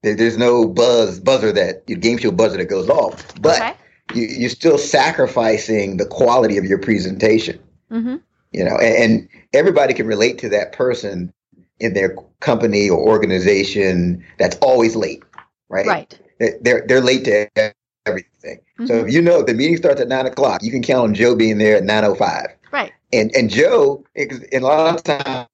[0.03, 3.33] There, there's no buzz buzzer that your game show buzzer that goes off.
[3.41, 3.73] But okay
[4.13, 7.59] you, you're still sacrificing the quality of your presentation.
[7.91, 8.17] mm-hmm.
[8.51, 11.33] You know, and, and everybody can relate to that person
[11.79, 15.23] in their company or organization that's always late,
[15.69, 15.85] right?
[15.85, 16.19] right
[16.61, 17.47] they're they're late to
[18.05, 18.59] everything.
[18.85, 19.07] So Mhm.
[19.07, 21.57] if you know the meeting starts at nine o'clock, you can count on Joe being
[21.57, 22.47] there at nine o five.
[22.71, 25.47] right And and Joe, in a lot of times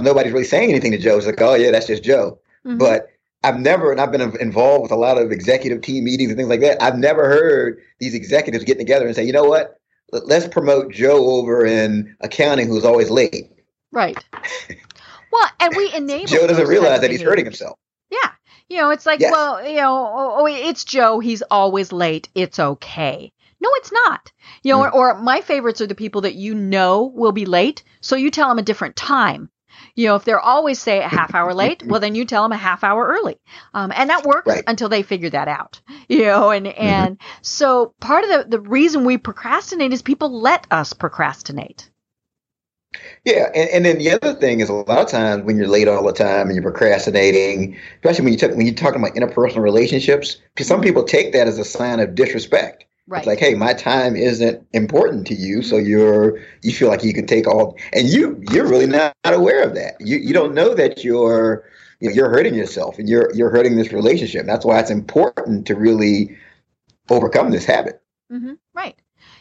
[0.00, 1.16] nobody's really saying anything to Joe.
[1.16, 2.38] It's like, oh yeah, that's just Joe.
[2.66, 2.78] Mhm.
[2.78, 3.08] But
[3.42, 6.50] I've never, and I've been involved with a lot of executive team meetings and things
[6.50, 6.80] like that.
[6.82, 9.78] I've never heard these executives get together and say, you know what,
[10.12, 13.50] let's promote Joe over in accounting who's always late.
[13.92, 14.22] Right.
[15.60, 16.26] And we enable.
[16.26, 17.78] Joe doesn't realize that he's hurting himself.
[18.10, 18.30] Yeah.
[18.68, 19.32] You know, it's like, Yes.
[19.32, 21.18] well, you know, oh, oh, it's Joe.
[21.20, 22.28] He's always late.
[22.34, 23.32] It's okay.
[23.60, 24.32] No, it's not.
[24.62, 24.92] You know, Mm.
[24.94, 27.82] or, or my favorites are the people that you know will be late.
[28.00, 29.50] So you tell them a different time.
[29.94, 32.52] You know, if they're always say a half hour late, well, then you tell them
[32.52, 33.38] a half hour early.
[33.74, 34.64] Um, and that works Right.
[34.66, 35.80] until they figure that out.
[36.08, 40.66] You know, and, and so part of the, the reason we procrastinate is people let
[40.68, 41.88] us procrastinate.
[43.24, 45.88] Yeah, and, and then the other thing is a lot of times when you're late
[45.88, 49.62] all the time and you're procrastinating, especially when you talk, when you're talking about interpersonal
[49.62, 52.84] relationships, because some people take that as a sign of disrespect.
[53.06, 53.18] Right.
[53.18, 57.12] It's like, hey, my time isn't important to you, so you're you feel like you
[57.12, 59.94] can take all, and you you're really not, not aware of that.
[60.00, 61.64] You you don't know that you're
[62.00, 64.46] you know, you're hurting yourself and you're you're hurting this relationship.
[64.46, 66.38] That's why it's important to really
[67.08, 68.00] overcome this habit.
[68.30, 68.96] hmm Right.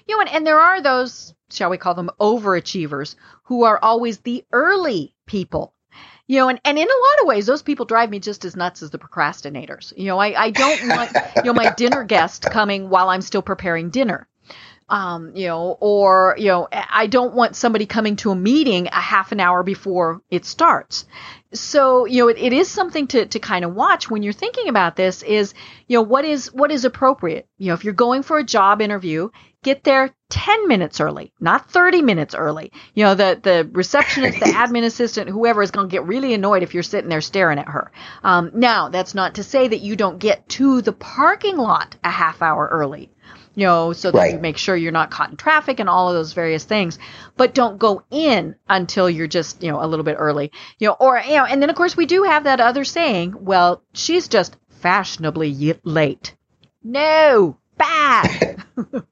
[0.09, 4.17] You know, and, and there are those, shall we call them overachievers, who are always
[4.17, 5.75] the early people.
[6.25, 8.55] You know, and, and in a lot of ways, those people drive me just as
[8.55, 9.93] nuts as the procrastinators.
[9.95, 13.43] You know, I, I don't want, you know, my dinner guest coming while I'm still
[13.43, 14.27] preparing dinner.
[14.89, 18.99] Um, you know, or, you know, I don't want somebody coming to a meeting a
[18.99, 21.05] half an hour before it starts.
[21.53, 24.67] So, you know, it, it is something to, to kind of watch when you're thinking
[24.67, 25.53] about this is,
[25.87, 27.47] you know, what is, what is appropriate?
[27.57, 29.29] You know, if you're going for a job interview,
[29.63, 32.71] get there 10 minutes early, not 30 minutes early.
[32.93, 36.63] You know, the, the receptionist, the admin assistant, whoever is going to get really annoyed
[36.63, 37.91] if you're sitting there staring at her.
[38.23, 42.11] Um, now, that's not to say that you don't get to the parking lot a
[42.11, 43.09] half hour early.
[43.59, 44.33] You know, so that Right.
[44.35, 46.97] you make sure you're not caught in traffic and all of those various things,
[47.35, 50.51] but don't go in until you're just, you know, a little bit early.
[50.77, 53.35] You know, or, you know, and then of course we do have that other saying,
[53.37, 56.35] well, she's just fashionably y- late.
[56.83, 58.63] No, bad.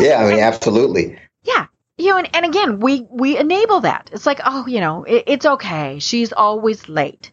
[0.00, 1.18] Yeah, I mean, absolutely.
[1.42, 1.66] Yeah.
[1.96, 4.10] You know, and, and again, we, we enable that.
[4.12, 5.98] It's like, oh, you know, it, it's okay.
[6.00, 7.32] She's always late.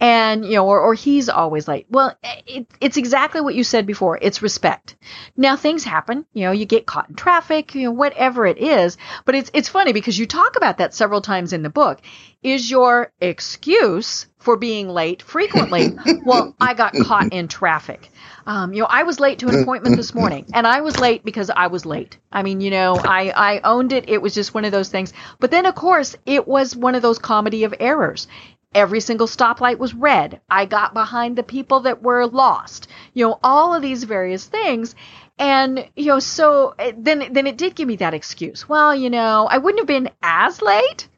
[0.00, 1.86] And, you know, or, or he's always late.
[1.90, 4.16] Well, it, it's exactly what you said before.
[4.20, 4.96] It's respect.
[5.36, 8.96] Now things happen, you know, you get caught in traffic, you know, whatever it is.
[9.24, 12.00] But it's, it's funny because you talk about that several times in the book.
[12.42, 15.96] Is your excuse for being late frequently?
[16.24, 18.10] well, I got caught in traffic.
[18.46, 21.22] Um, you know, I was late to an appointment this morning, and I was late
[21.22, 22.16] because I was late.
[22.32, 24.08] I mean, you know, I, I owned it.
[24.08, 25.12] It was just one of those things.
[25.38, 28.26] But then, of course, it was one of those comedy of errors.
[28.74, 30.40] Every single stoplight was red.
[30.48, 32.88] I got behind the people that were lost.
[33.14, 34.94] You know, all of these various things.
[35.38, 38.68] And, you know, so eh, then, then it did give me that excuse.
[38.68, 41.08] Well, you know, I wouldn't have been as late,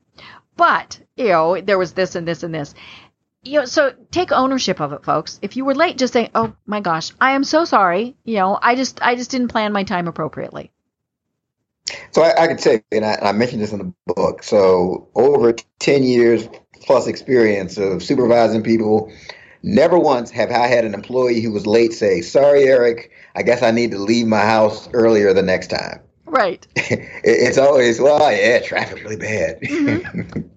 [0.57, 2.75] but, you know, there was this and this and this
[3.43, 5.39] you know, so take ownership of it, folks.
[5.43, 8.59] If you were late, just say, "Oh my gosh, I am so sorry." You know,
[8.61, 10.71] I just, I just didn't plan my time appropriately.
[12.12, 14.42] So I, I could say, and I, and I mentioned this in the book.
[14.42, 16.48] So over ten years
[16.83, 19.12] plus experience of supervising people,
[19.62, 23.62] never once have I had an employee who was late say, "Sorry, Eric, I guess
[23.62, 26.66] I need to leave my house earlier the next time." Right.
[26.76, 29.59] It, it's always, well, yeah, traffic's really bad.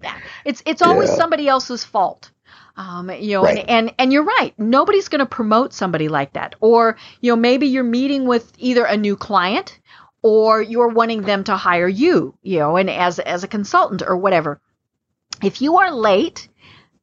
[0.02, 0.18] Yeah.
[0.44, 1.16] It's, it's always Yeah.
[1.16, 2.30] somebody else's fault.
[2.76, 3.58] Um, you know, Right.
[3.58, 4.52] and, and and you're right.
[4.58, 6.56] Nobody's going to promote somebody like that.
[6.60, 9.78] Or you know, maybe you're meeting with either a new client
[10.24, 14.16] or you're wanting them to hire you, you know, and as as a consultant or
[14.16, 14.58] whatever.
[15.42, 16.48] If you are late,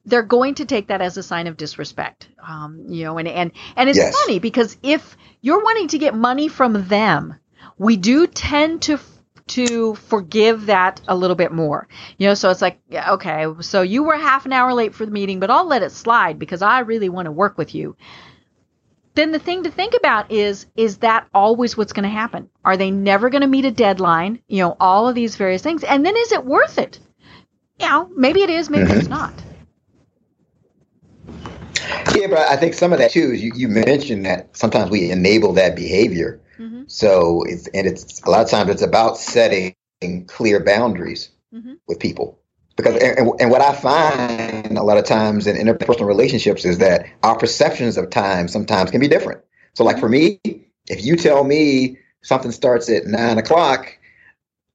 [0.06, 2.28] they're going to take that as a sign of disrespect.
[2.46, 4.16] Um, you know, and and and it's Yes.
[4.24, 7.36] funny because if you're wanting to get money from them,
[7.78, 9.00] we do tend to
[9.50, 11.88] to forgive that a little bit more.
[12.18, 15.06] You know, so it's like, yeah, okay, so you were half an hour late for
[15.06, 17.96] the meeting, but I'll let it slide because I really want to work with you.
[19.14, 22.50] Then the thing to think about is is that always what's going to happen?
[22.64, 24.40] Are they never going to meet a deadline?
[24.48, 25.84] You know, all of these various things.
[25.84, 27.00] And then is it worth it?
[27.80, 29.34] You know, maybe it is, maybe it's not.
[32.16, 35.12] Yeah, but I think some of that too is you, you mentioned that sometimes we
[35.12, 36.40] enable that behavior.
[36.60, 36.90] Mhm.
[36.90, 39.76] So it's and it's a lot of times it's about setting
[40.28, 41.78] clear boundaries Mhm.
[41.88, 42.41] with people.
[42.76, 47.06] Because and, and what I find a lot of times in interpersonal relationships is that
[47.24, 49.42] our perceptions of time sometimes can be different.
[49.74, 50.40] So like for me,
[50.88, 53.98] if you tell me something starts at nine o'clock,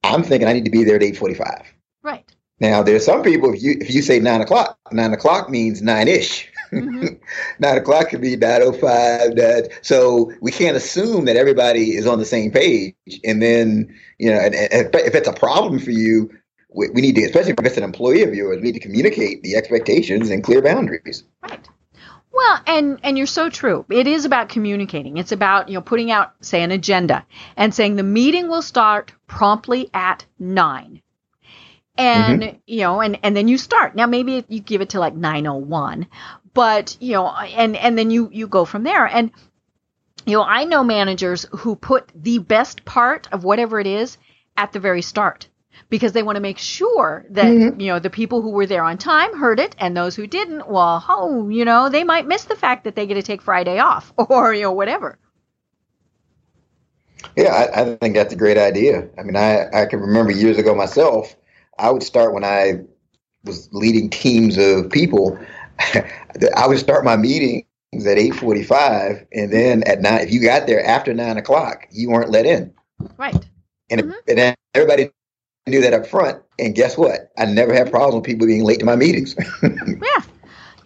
[0.04, 1.62] I'm thinking I need to be there at eight forty five.
[2.02, 2.24] Right.
[2.60, 6.08] Now there's some people if you if you say nine o'clock, nine o'clock means nine
[6.08, 6.48] ish.
[6.72, 7.18] Mhm.
[7.58, 9.36] nine o'clock could be nine oh five.
[9.36, 12.94] That so we can't assume that everybody is on the same page.
[13.24, 16.30] And then you know, and, and if it's a problem for you,
[16.68, 19.42] we, we need to, especially if it's an employee of yours, we need to communicate
[19.42, 21.24] the expectations and clear boundaries.
[21.42, 21.66] Right.
[22.32, 23.86] Well, and and you're so true.
[23.88, 25.16] It is about communicating.
[25.16, 27.24] It's about, you know, putting out say an agenda
[27.56, 31.00] and saying the meeting will start promptly at 9.
[31.98, 32.56] And, mm-hmm.
[32.66, 33.96] you know, and and then you start.
[33.96, 36.06] Now maybe you give it to like 901,
[36.52, 39.06] but, you know, and and then you you go from there.
[39.06, 39.30] And
[40.26, 44.18] you know, I know managers who put the best part of whatever it is
[44.58, 45.48] at the very start
[45.90, 48.98] because they want to make sure that you know the people who were there on
[48.98, 52.56] time heard it and those who didn't well oh you know they might miss the
[52.56, 55.18] fact that they get to take friday off or you know whatever
[57.36, 59.08] Yeah, I, I think that's a great idea.
[59.18, 61.36] I mean, I, I can remember years ago myself,
[61.78, 62.82] I would start when I
[63.44, 65.38] was leading teams of people.
[66.56, 67.66] I would start my meetings
[68.06, 72.30] at 8.45 and then at nine, if you got there after nine o'clock, you weren't
[72.30, 72.74] let in.
[73.18, 73.46] right
[73.90, 74.14] And, Mhm.
[74.28, 75.10] and then everybody
[75.66, 76.42] knew that up front.
[76.58, 77.32] And guess what?
[77.36, 79.34] I never had problems with people being late to my meetings.
[79.62, 80.22] yeah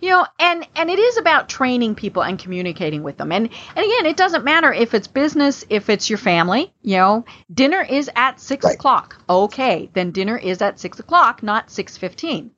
[0.00, 3.44] you know and and it is about training people and communicating with them and
[3.76, 7.82] and again it doesn't matter if it's business if it's your family you know dinner
[7.82, 8.76] is at six Right.
[8.76, 12.50] o'clock okay then dinner is at six o'clock not six fifteen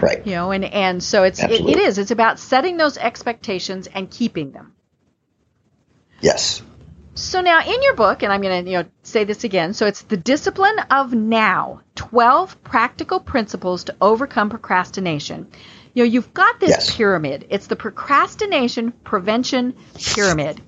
[0.00, 0.26] right.
[0.26, 4.10] you know and and so it's it, it is it's about setting those expectations and
[4.10, 4.72] keeping them
[6.22, 6.62] Yes.
[7.14, 9.86] So now in your book and i'm going to you know say this again so
[9.86, 15.46] it's the discipline of now 12 practical principles to overcome procrastination
[15.94, 16.96] you know you've got this Yes.
[16.96, 20.62] pyramid it's the procrastination prevention pyramid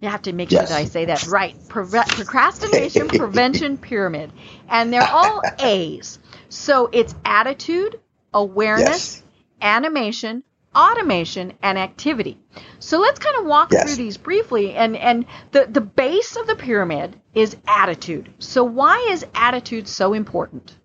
[0.00, 0.68] you have to make sure Yes.
[0.68, 4.30] that i say that right Preve- procrastination prevention pyramid
[4.68, 7.98] and they're all a's so it's attitude
[8.32, 9.22] awareness Yes.
[9.60, 12.38] animation, automation, and activity.
[12.78, 13.84] So let's kind of walk Yes.
[13.84, 14.74] through these briefly.
[14.74, 18.32] And, and the, the base of the pyramid is attitude.
[18.38, 20.76] So why is attitude so important?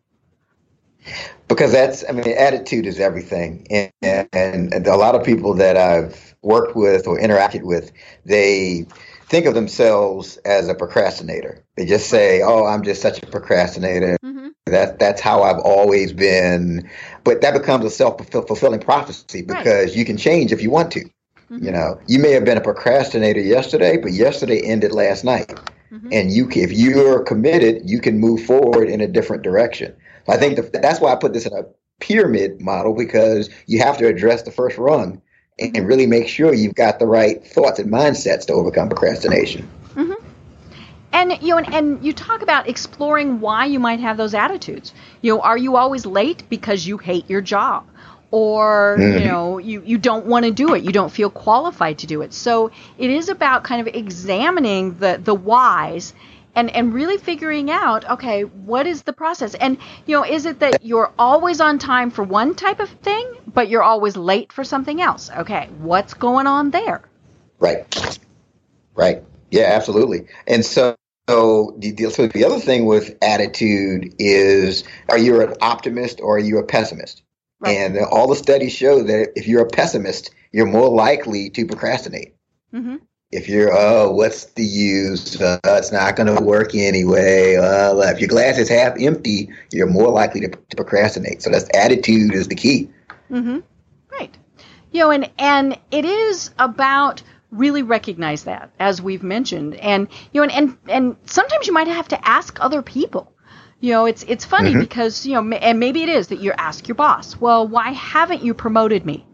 [1.48, 5.78] because that's i mean attitude is everything and, and, and a lot of people that
[5.78, 7.91] i've worked with or interacted with
[8.26, 8.86] they
[9.34, 11.65] think of themselves as a procrastinator.
[11.76, 14.15] They just say oh i'm just such a procrastinator.
[14.24, 14.50] Mm-hmm.
[14.67, 16.88] that that's how i've always been.
[17.24, 21.10] But that becomes a self-fulfilling prophecy because you can change if you want to.
[21.50, 25.52] You know you may have been a procrastinator yesterday but yesterday ended last night.
[25.91, 26.10] Mhm.
[26.12, 29.96] and you if you're committed you can move forward in a different direction.
[30.28, 31.63] I think the, that's why i put this in a
[32.00, 35.22] pyramid model because you have to address the first rung
[35.59, 39.69] and, really make sure you've got the right thoughts and mindsets to overcome procrastination
[41.13, 44.93] And you know, and, and you talk about exploring why you might have those attitudes.
[45.21, 47.83] You know, are you always late because you hate your job?
[48.31, 49.25] Or, you Mhm.
[49.25, 50.83] know, you, you don't want to do it.
[50.83, 52.33] You don't feel qualified to do it.
[52.33, 56.13] So it is about kind of examining the, the whys
[56.55, 59.55] and, and really figuring out, okay, what is the process?
[59.55, 63.27] And, you know, is it that you're always on time for one type of thing,
[63.47, 65.29] but you're always late for something else?
[65.35, 67.01] Okay, what's going on there?
[67.59, 68.19] Right.
[68.95, 69.23] Right.
[69.51, 70.27] Yeah, absolutely.
[70.47, 70.95] And so,
[71.29, 76.35] so the, the, so the other thing with attitude is are you an optimist or
[76.35, 77.23] are you a pessimist?
[77.60, 77.77] Right.
[77.77, 82.35] And all the studies show that if you're a pessimist, you're more likely to procrastinate.
[82.71, 82.97] hmm
[83.34, 85.42] If you're, oh, what's the use?
[85.42, 87.56] Uh, it's not going to work anyway.
[87.56, 91.42] Uh, if your glass is half empty, you're more likely to, to procrastinate.
[91.42, 92.90] So that's attitude is the key.
[93.31, 93.60] Mm-hmm.
[94.12, 94.38] Right.
[94.92, 100.42] You know, and and it is about really recognize that, as we've mentioned, and you
[100.42, 103.34] know, and and, and sometimes you might have to ask other people.
[103.79, 104.79] You know, it's it's funny Mm-hmm.
[104.79, 108.44] because you know, and maybe it is that you ask your boss, well, why haven't
[108.44, 109.25] you promoted me?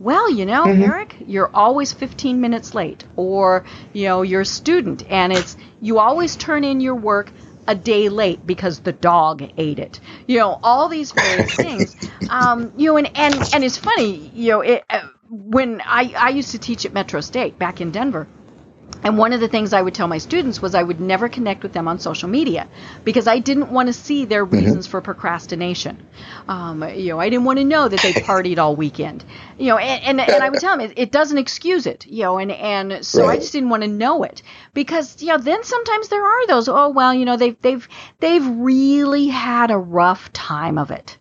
[0.00, 0.82] Well, you know, Mm-hmm.
[0.82, 5.98] Eric, you're always 15 minutes late, or you know, you're a student, and it's you
[5.98, 7.30] always turn in your work
[7.68, 10.00] a day late because the dog ate it.
[10.26, 11.96] You know, all these various things.
[12.30, 14.30] Um, you know, and and and it's funny.
[14.34, 17.90] You know, it, uh, when I I used to teach at Metro State back in
[17.90, 18.26] Denver.
[19.02, 21.62] And one of the things I would tell my students was I would never connect
[21.62, 22.68] with them on social media
[23.02, 26.06] because I didn't want to see their reasons for procrastination.
[26.48, 29.24] Um, you know, I didn't want to know that they partied all weekend.
[29.58, 32.06] You know, and, and, and I would tell them it, it doesn't excuse it.
[32.06, 34.42] You know, and and so I just didn't want to know it
[34.74, 37.88] because you know then sometimes there are those oh well you know they've they've
[38.18, 41.16] they've really had a rough time of it.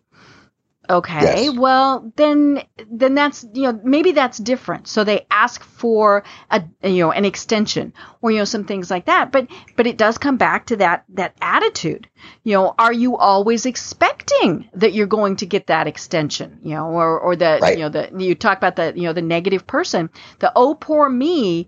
[0.90, 1.56] Okay, Yes.
[1.56, 4.88] well then then that's you know maybe that's different.
[4.88, 9.06] So they ask for a you know an extension or you know some things like
[9.06, 9.32] that.
[9.32, 12.08] But but it does come back to that that attitude.
[12.44, 16.60] You know, are you always expecting that you're going to get that extension?
[16.64, 17.78] You know, or or the Right.
[17.78, 20.10] you know the you talk about the you know the negative person,
[20.40, 21.68] the oh poor me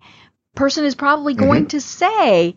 [0.55, 1.45] person is probably mm-hmm.
[1.45, 2.55] going to say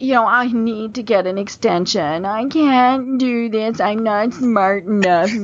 [0.00, 2.26] you know, I need to get an extension.
[2.26, 3.80] I can't do this.
[3.80, 5.30] I'm not smart enough.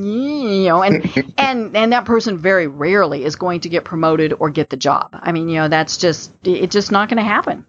[0.51, 1.05] You know, and
[1.39, 5.11] and and that person very rarely is going to get promoted or get the job.
[5.15, 7.67] I mean, you know, that's just it's just not going to happen.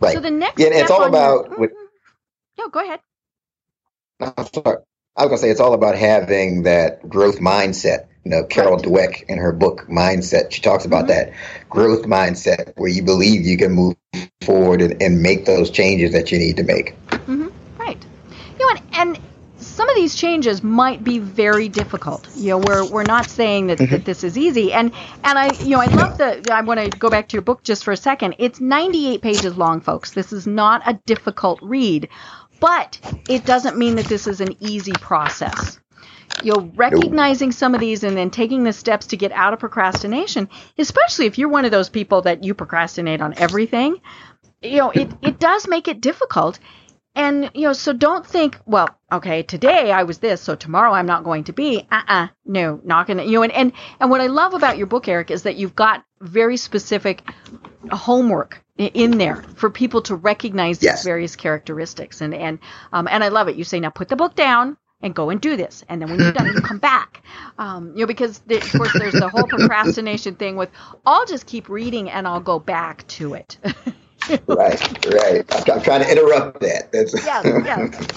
[0.00, 0.14] Right.
[0.14, 1.88] So the next Yeah, it's all on your- about what- Mhm.
[2.58, 3.00] No, go ahead.
[4.20, 4.78] I'm sorry.
[5.16, 8.08] I was gonna say it's all about having that growth mindset.
[8.24, 8.84] You know, Carol Right.
[8.84, 11.08] Dweck in her book Mindset, she talks about Mhm.
[11.08, 11.32] that
[11.70, 13.94] growth mindset where you believe you can move
[14.42, 16.94] forward and, and make those changes that you need to make.
[17.26, 17.48] hmm
[17.78, 18.04] Right.
[18.58, 19.18] You know, and, and
[19.60, 22.28] some of these changes might be very difficult.
[22.36, 24.72] You know, we're we're not saying that, that this is easy.
[24.72, 24.92] And
[25.24, 27.62] and I you know I love the I want to go back to your book
[27.62, 28.34] just for a second.
[28.38, 30.12] It's 98 pages long, folks.
[30.12, 32.08] This is not a difficult read,
[32.58, 32.98] but
[33.28, 35.78] it doesn't mean that this is an easy process.
[36.42, 39.58] You know, recognizing some of these and then taking the steps to get out of
[39.58, 44.00] procrastination, especially if you're one of those people that you procrastinate on everything,
[44.62, 46.58] you know, it, it does make it difficult.
[47.14, 51.06] And, you know, so don't think, well, okay, today I was this, so tomorrow I'm
[51.06, 51.86] not going to be.
[51.90, 54.78] Uh uh no, not going to, you know, and, and, and what I love about
[54.78, 57.22] your book, Eric, is that you've got very specific
[57.90, 62.20] homework in there for people to recognize these various characteristics.
[62.20, 62.60] And, and,
[62.92, 63.56] um, and I love it.
[63.56, 65.84] You say, now put the book down and go and do this.
[65.88, 67.22] And then when you're done, you come back.
[67.58, 70.70] Um, you know, because the, of course there's the whole procrastination thing with,
[71.06, 73.58] I'll just keep reading and I'll go back to it.
[74.46, 75.44] Right, right.
[75.50, 76.92] I'm, I'm trying to interrupt that.
[76.92, 78.08] That's yes, yes.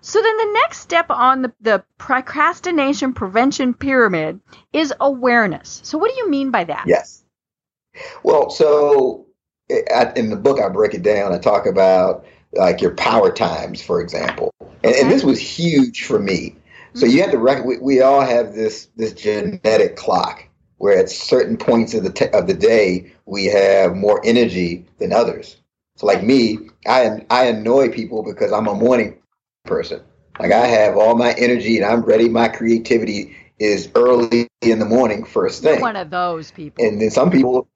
[0.00, 4.38] So then the next step on the, the procrastination prevention pyramid
[4.72, 5.80] is awareness.
[5.82, 6.84] So what do you mean by that?
[6.86, 7.24] Yes.
[8.22, 9.26] Well, so
[9.68, 11.32] in the book, I break it down.
[11.32, 14.52] I talk about like your power times, for example,
[14.86, 15.02] and, Okay.
[15.02, 16.56] and this was huge for me.
[16.94, 20.44] So you have to rec- we, we all have this this genetic clock
[20.78, 25.12] where at certain points of the t- of the day we have more energy than
[25.12, 25.56] others.
[25.96, 29.18] So like me, I I annoy people because I'm a morning
[29.64, 30.00] person.
[30.40, 32.28] Like I have all my energy and I'm ready.
[32.28, 35.82] My creativity is early in the morning, first You're thing.
[35.82, 36.84] one of those people.
[36.84, 37.68] And then some people,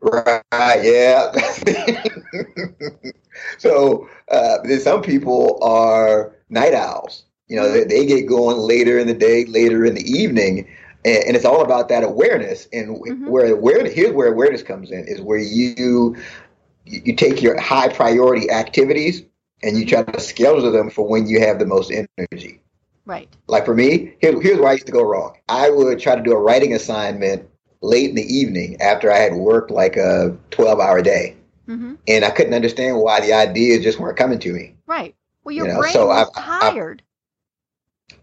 [0.00, 0.42] right?
[0.52, 1.32] Yeah.
[3.58, 7.24] so uh, then some people are night owls.
[7.48, 10.68] You know, they, they get going later in the day, later in the evening,
[11.04, 12.68] and, and it's all about that awareness.
[12.72, 13.26] And Mhm.
[13.28, 16.16] where awareness, here's where awareness comes in, is where you
[16.84, 19.22] you take your high priority activities
[19.62, 22.60] and you try to schedule them for when you have the most energy.
[23.06, 23.28] right.
[23.48, 25.36] Like for me, here, here's where I used to go wrong.
[25.48, 27.48] I would try to do a writing assignment
[27.82, 31.36] late in the evening after I had worked like a 12 hour day.
[31.66, 34.74] hmm And I couldn't understand why the ideas just weren't coming to me.
[34.86, 35.14] Right.
[35.44, 37.02] Well, your You know, brain so was I've- I've- tired.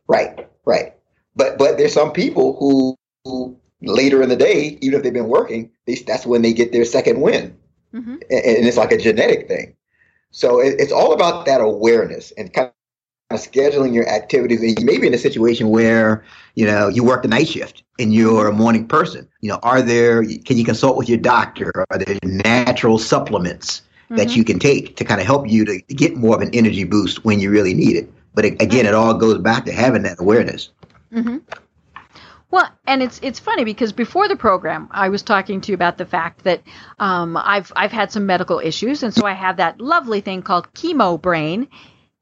[0.08, 0.94] Right, right.
[1.36, 5.28] But but there's some people who, who later in the day, even if they've been
[5.28, 7.56] working, they, that's when they get their second win.
[7.92, 9.76] hmm And, and it's like a genetic thing.
[10.32, 12.72] So it, it's all about that awareness and kind
[13.32, 14.62] of scheduling your activities.
[14.62, 16.24] And you may be in a situation where,
[16.56, 19.28] you know, you work the night shift and you're a morning person.
[19.42, 21.72] You know, are there, can you consult with your doctor?
[21.90, 23.82] Are there natural supplements
[24.16, 24.36] that Mhm.
[24.36, 27.24] you can take to kind of help you to get more of an energy boost
[27.26, 28.12] when you really need it?
[28.34, 30.70] But a- again, it all goes back to having that awareness.
[31.12, 31.38] hmm
[32.52, 35.98] Well, and it's it's funny because before the program, I was talking to you about
[36.00, 36.64] the fact that
[36.98, 40.74] um, I've I've had some medical issues, and so I have that lovely thing called
[40.74, 41.68] chemo brain,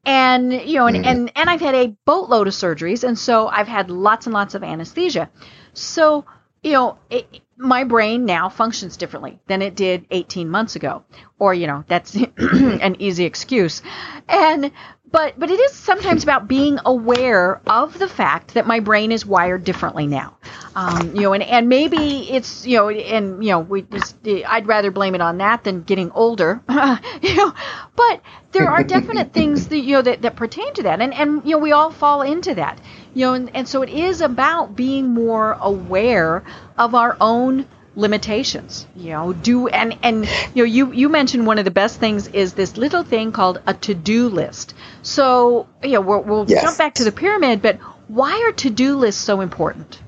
[0.04, 1.06] and you know, and, Mhm.
[1.06, 4.54] and and I've had a boatload of surgeries, and so I've had lots and lots
[4.54, 5.30] of anesthesia.
[5.72, 6.26] So
[6.68, 11.02] you know, it, my brain now functions differently than it did 18 months ago.
[11.38, 13.80] Or, you know, that's an easy excuse.
[14.28, 14.70] And,
[15.10, 19.24] but, but it is sometimes about being aware of the fact that my brain is
[19.24, 20.36] wired differently now.
[20.76, 24.66] Um, you know, and, and maybe it's, you know, and, you know, we just, I'd
[24.66, 26.62] rather blame it on that than getting older,
[27.22, 27.54] you know,
[27.96, 28.20] but
[28.52, 31.00] there are definite things that, you know, that, that pertain to that.
[31.00, 32.78] And, and, you know, we all fall into that
[33.18, 36.44] you know and, and so it is about being more aware
[36.78, 37.66] of our own
[37.96, 41.98] limitations you know do and and you know you you mentioned one of the best
[41.98, 46.62] things is this little thing called a to-do list so you know we'll, we'll yes.
[46.62, 50.00] jump back to the pyramid but why are to-do lists so important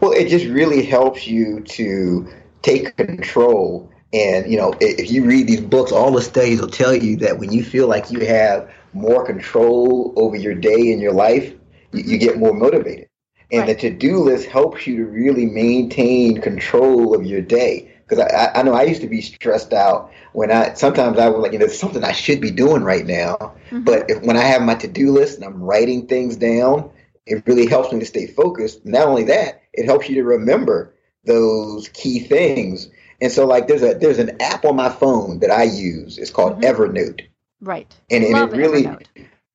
[0.00, 2.28] well it just really helps you to
[2.62, 6.94] take control and you know if you read these books all the studies will tell
[6.94, 11.12] you that when you feel like you have more control over your day and your
[11.12, 11.54] life
[11.92, 13.08] you, you get more motivated
[13.52, 13.68] and right.
[13.68, 17.90] the to-do list helps you to really maintain control of your day.
[18.06, 21.40] Because I, I know I used to be stressed out when I sometimes I was
[21.40, 23.36] like, you know, there's something I should be doing right now.
[23.70, 23.82] Mm-hmm.
[23.82, 26.90] But if, when I have my to-do list and I'm writing things down,
[27.26, 28.84] it really helps me to stay focused.
[28.84, 32.88] Not only that, it helps you to remember those key things.
[33.20, 36.18] And so, like, there's a there's an app on my phone that I use.
[36.18, 36.82] It's called mm-hmm.
[36.82, 37.26] Evernote.
[37.60, 37.94] Right.
[38.10, 38.86] And, and it really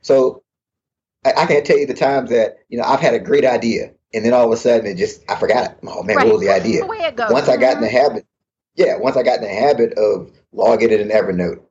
[0.01, 0.43] so
[1.25, 3.91] I, I, can't tell you the times that you know I've had a great idea,
[4.13, 5.77] and then all of a sudden it just I forgot it.
[5.83, 6.25] Oh man, right.
[6.27, 6.81] what was the idea?
[6.81, 7.31] The way it goes.
[7.31, 7.97] Once I got in the mm-hmm.
[7.97, 8.27] habit,
[8.75, 11.61] yeah, once I got in the habit of logging it in Evernote,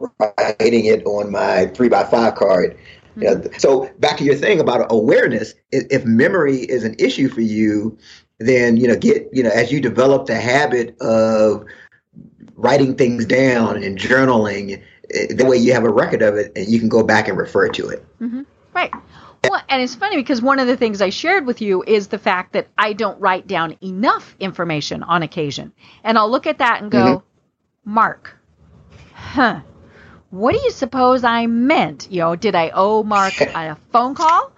[0.00, 2.76] writing it on my three by five card.
[3.16, 3.22] Mm-hmm.
[3.22, 5.54] You know, so back to your thing about awareness.
[5.70, 7.96] If memory is an issue for you,
[8.40, 11.64] then you know get you know as you develop the habit of
[12.56, 16.78] writing things down and journaling the way you have a record of it and you
[16.78, 18.42] can go back and refer to it mm-hmm.
[18.74, 18.92] Right.
[19.48, 22.18] Well, and it's funny because one of the things I shared with you is the
[22.18, 25.72] fact that I don't write down enough information on occasion.
[26.02, 27.94] And I'll look at that and go, mm-hmm.
[27.94, 28.36] Mark,
[29.12, 29.60] huh,
[30.30, 32.08] what do you suppose I meant?
[32.10, 34.52] You know, did I owe Mark a phone call?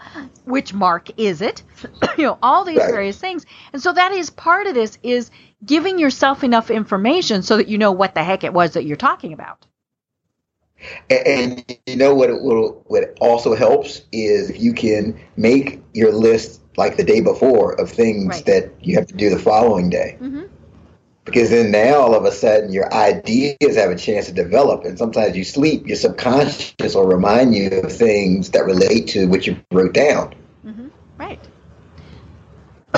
[0.44, 1.62] Which Mark is it?
[2.16, 2.90] you know, all these right.
[2.90, 3.44] various things.
[3.72, 5.30] And so that is part of this is
[5.64, 8.97] giving yourself enough information so that you know what the heck it was that you're
[8.97, 9.66] talking about.
[11.10, 12.30] And, and you know what?
[12.30, 17.20] It will, what also helps is if you can make your list like the day
[17.20, 18.46] before of things right.
[18.46, 20.18] that you have to do the following day.
[20.20, 20.42] Mm-hmm.
[21.24, 24.96] Because then now all of a sudden your ideas have a chance to develop, and
[24.96, 29.56] sometimes you sleep, your subconscious will remind you of things that relate to what you
[29.72, 30.34] wrote down.
[30.64, 30.88] Mm-hmm.
[31.18, 31.40] Right.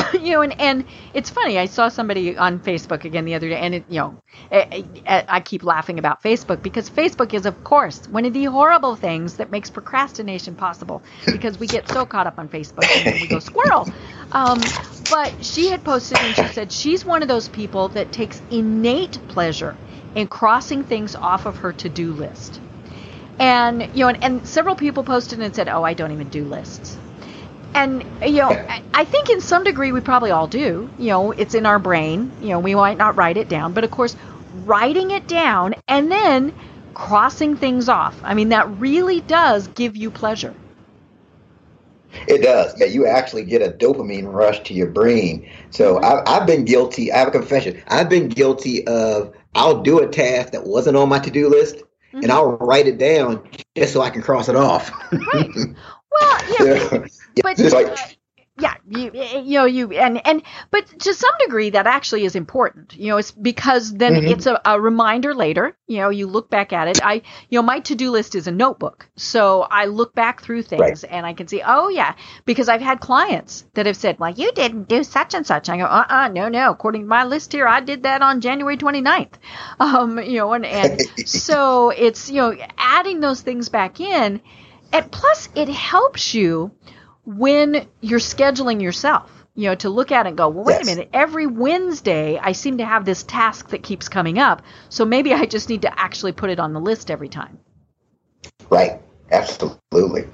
[0.15, 0.85] you know, and, and
[1.15, 1.59] it's funny.
[1.59, 4.85] I saw somebody on Facebook again the other day, and it, you know, I,
[5.29, 9.37] I, keep laughing about Facebook because Facebook is, of course, one of the horrible things
[9.37, 13.39] that makes procrastination possible because we get so caught up on Facebook and we go
[13.39, 13.89] squirrel.
[14.31, 14.61] Um,
[15.11, 19.19] but she had posted and she said she's one of those people that takes innate
[19.29, 19.75] pleasure
[20.15, 22.61] in crossing things off of her to-do list.
[23.39, 26.45] And you know, and, and several people posted and said, "Oh, I don't even do
[26.45, 26.98] lists."
[27.75, 28.51] And you know
[28.95, 30.91] i think in some degree we probably all do.
[30.99, 32.33] You know it's in our brain.
[32.41, 33.73] You know we might not write it down.
[33.73, 34.17] But of course
[34.65, 36.55] writing it down and then
[36.95, 38.19] crossing things off.
[38.25, 40.55] I mean that really does give you pleasure.
[42.27, 42.75] It does.
[42.79, 45.49] Yeah you actually get a dopamine rush to your brain.
[45.71, 46.05] So mm-hmm.
[46.05, 47.13] I've, I've been guilty.
[47.13, 47.83] I have a confession.
[47.89, 52.23] I've been guilty of i'll do a task that wasn't on my to-do list mm-hmm.
[52.23, 53.43] and i'll write it down
[53.75, 54.91] just so i can cross it off.
[55.13, 55.51] Right
[56.11, 57.07] well yeah, yeah
[57.43, 57.97] but like, uh,
[58.61, 62.97] yeah, you you know you and and but to some degree that actually is important.
[62.97, 64.33] You know, it's because then mm-hmm.
[64.33, 65.77] it's a, a, reminder later.
[65.87, 67.05] You know, you look back at it.
[67.05, 70.63] I you know my to do list is a notebook, so I look back through
[70.63, 71.13] things right.
[71.13, 71.63] and I can see.
[71.65, 72.15] Oh yeah,
[72.47, 75.77] because I've had clients that have said, "Well, you didn't do such and such." I
[75.77, 78.77] go, "Uh uh no no." According to my list here, I did that on January
[78.77, 79.35] 29th.
[79.81, 84.41] Um, you know, and and so it's you know adding those things back in,
[84.93, 86.73] and plus it helps you
[87.25, 90.83] when you're scheduling yourself, you know, to look at it and go, well, wait yes.
[90.83, 94.63] a minute, every Wednesday I seem to have this task that keeps coming up.
[94.89, 97.59] So maybe I just need to actually put it on the list every time.
[98.71, 99.01] Right.
[99.31, 100.27] Absolutely.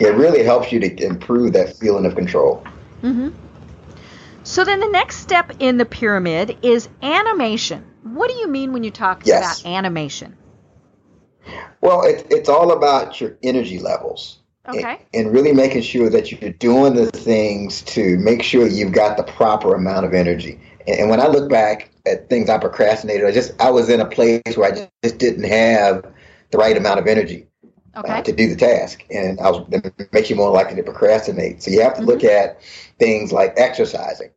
[0.00, 2.64] It really helps you to improve that feeling of control.
[3.02, 3.30] Mm-hmm.
[4.44, 7.84] So then the next step in the pyramid is animation.
[8.02, 9.60] What do you mean when you talk yes.
[9.60, 10.36] about animation?
[11.80, 14.38] Well, it, it's all about your energy levels.
[14.68, 15.00] Okay.
[15.12, 19.24] And, really making sure that you're doing the things to make sure you've got the
[19.24, 20.60] proper amount of energy.
[20.86, 24.00] And, and when I look back at things I procrastinated, I just I was in
[24.00, 26.06] a place where I just didn't have
[26.52, 27.48] the right amount of energy
[27.94, 28.12] uh, okay.
[28.12, 31.62] uh, to do the task, and I was it makes you more likely to procrastinate.
[31.62, 32.10] So you have to mm-hmm.
[32.10, 32.62] look at
[32.98, 34.30] things like exercising.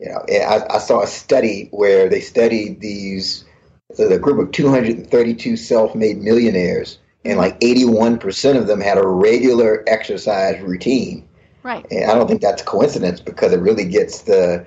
[0.00, 3.44] You know, I, I saw a study where they studied these
[3.92, 9.84] so the group of 232 self-made millionaires, and like 81% of them had a regular
[9.86, 11.26] exercise routine.
[11.62, 11.86] Right.
[11.90, 14.66] And I don't think that's a coincidence because it really gets the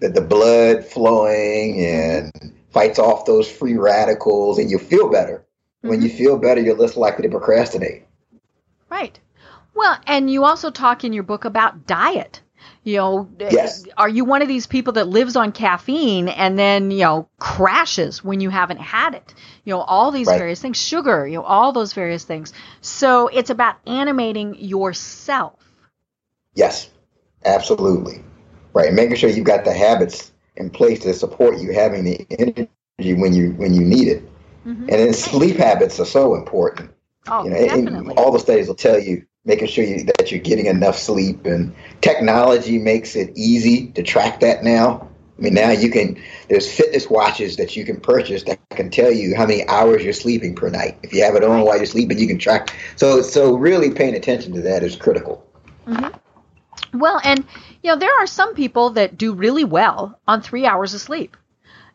[0.00, 2.32] the, the blood flowing and
[2.70, 5.38] fights off those free radicals, and you feel better.
[5.38, 5.88] Mm-hmm.
[5.88, 6.18] When you mm-hmm.
[6.18, 8.04] feel better, you're less likely to procrastinate.
[8.90, 9.18] Right.
[9.74, 12.40] Well, and you also talk in your book about diet.
[12.84, 13.84] You know, yes.
[13.96, 18.24] are you one of these people that lives on caffeine and then, you know, crashes
[18.24, 19.34] when you haven't had it?
[19.64, 20.38] You know, all these right.
[20.38, 22.52] various things, sugar, you know, all those various things.
[22.80, 25.58] So it's about animating yourself.
[26.54, 26.90] Yes,
[27.44, 28.22] absolutely.
[28.74, 28.92] Right.
[28.92, 33.32] Making sure you've got the habits in place to support you having the energy when
[33.32, 34.22] you when you need it.
[34.66, 34.82] Mm-hmm.
[34.82, 36.90] And then sleep habits are so important.
[37.28, 38.14] Oh, you know, definitely.
[38.16, 41.46] all the studies will tell you making sure you, that you're getting enough sleep.
[41.46, 45.08] And technology makes it easy to track that now.
[45.38, 49.10] I mean, now you can, there's fitness watches that you can purchase that can tell
[49.10, 50.98] you how many hours you're sleeping per night.
[51.02, 52.76] If you have it on while you're sleeping, you can track.
[52.96, 55.44] So, so really paying attention to that is critical.
[55.86, 56.98] Mm-hmm.
[56.98, 57.44] Well, and,
[57.82, 61.36] you know, there are some people that do really well on three hours of sleep.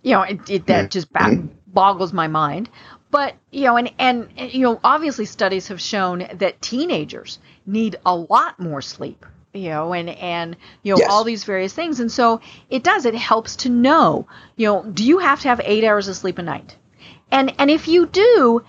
[0.01, 0.89] You know, it, it that mm-hmm.
[0.89, 1.47] just mm-hmm.
[1.67, 2.69] boggles my mind.
[3.09, 8.15] But you know, and and you know, obviously studies have shown that teenagers need a
[8.15, 9.25] lot more sleep.
[9.53, 11.09] You know, and and you know yes.
[11.09, 13.05] all these various things, and so it does.
[13.05, 14.27] It helps to know.
[14.55, 16.75] You know, do you have to have eight hours of sleep a night?
[17.31, 18.63] And and if you do,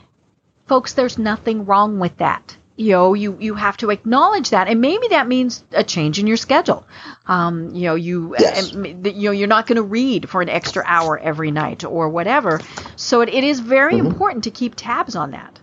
[0.67, 4.81] folks, there's nothing wrong with that you know you you have to acknowledge that and
[4.81, 6.87] maybe that means a change in your schedule
[7.27, 8.73] um, you know you yes.
[8.73, 12.61] you know you're not going to read for an extra hour every night or whatever
[12.97, 14.07] so it, it is very mm-hmm.
[14.07, 15.59] important to keep tabs on that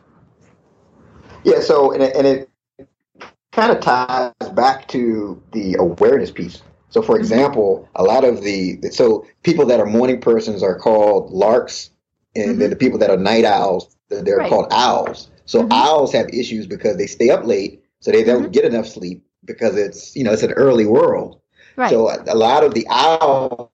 [1.44, 2.50] yeah so and it, and it
[3.54, 7.22] kind of ties back to the awareness piece so for mm-hmm.
[7.22, 11.92] example a lot of the so people that are morning persons are called larks
[12.36, 12.60] and mm-hmm.
[12.60, 14.50] then the people that are night owls they're right.
[14.50, 15.72] called owls so mm-hmm.
[15.72, 18.52] owls have issues because they stay up late, so they don't mm-hmm.
[18.52, 21.40] get enough sleep because it's you know it's an early world.
[21.76, 21.90] Right.
[21.90, 23.70] So a lot of the owls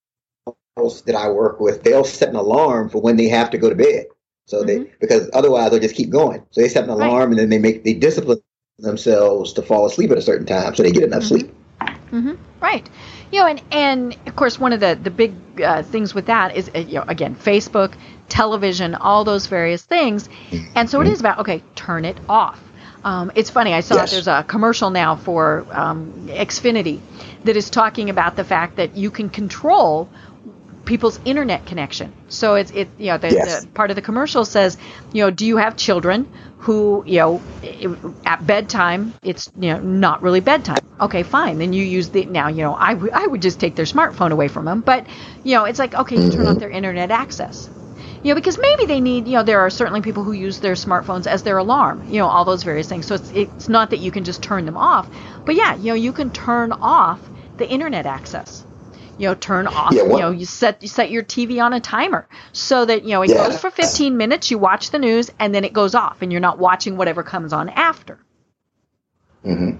[1.03, 3.76] that I work with, they'll set an alarm for when they have to go to
[3.76, 4.07] bed.
[4.45, 4.84] So mm-hmm.
[4.84, 6.43] they because otherwise they'll just keep going.
[6.51, 7.30] So they set an alarm right.
[7.30, 8.41] and then they make they discipline
[8.80, 11.47] themselves to fall asleep at a certain time so they get enough mm-hmm.
[11.47, 11.55] sleep.
[12.11, 12.34] Mm-hmm.
[12.59, 12.89] Right.
[13.32, 16.55] You know, and and of course one of the the big uh, things with that
[16.55, 17.93] is uh, you know again Facebook,
[18.32, 20.29] television, all those various things.
[20.73, 22.59] And so it is about, okay, turn it off.
[23.03, 24.11] Um, it's funny, I saw yes.
[24.11, 27.01] there's a commercial now for um, Xfinity
[27.43, 30.07] that is talking about the fact that you can control
[30.86, 32.13] people's internet connection.
[32.29, 33.61] So it's it you know the, yes.
[33.61, 34.77] the, part of the commercial says
[35.13, 37.41] you know do you have children who you know
[38.25, 40.86] at bedtime it's you know not really bedtime.
[40.99, 41.59] Okay, fine.
[41.59, 44.32] Then you use the now you know I, w- I would just take their smartphone
[44.32, 45.07] away from them, but
[45.43, 46.59] you know it's like okay you turn off mm-hmm.
[46.59, 47.69] their internet access
[48.24, 50.74] you know, because maybe they need, you know, there are certainly people who use their
[50.74, 53.07] smartphones as their alarm, you know, all those various things.
[53.07, 55.09] So it's it's not that you can just turn them off,
[55.45, 57.19] but yeah, you know, you can turn off
[57.57, 58.63] the internet access.
[59.17, 59.93] You know, turn off.
[59.93, 63.09] Yeah, you know, you set you set your TV on a timer so that you
[63.09, 63.47] know it yeah.
[63.47, 64.49] goes for 15 minutes.
[64.49, 67.53] You watch the news and then it goes off, and you're not watching whatever comes
[67.53, 68.19] on after.
[69.45, 69.78] Mm-hmm.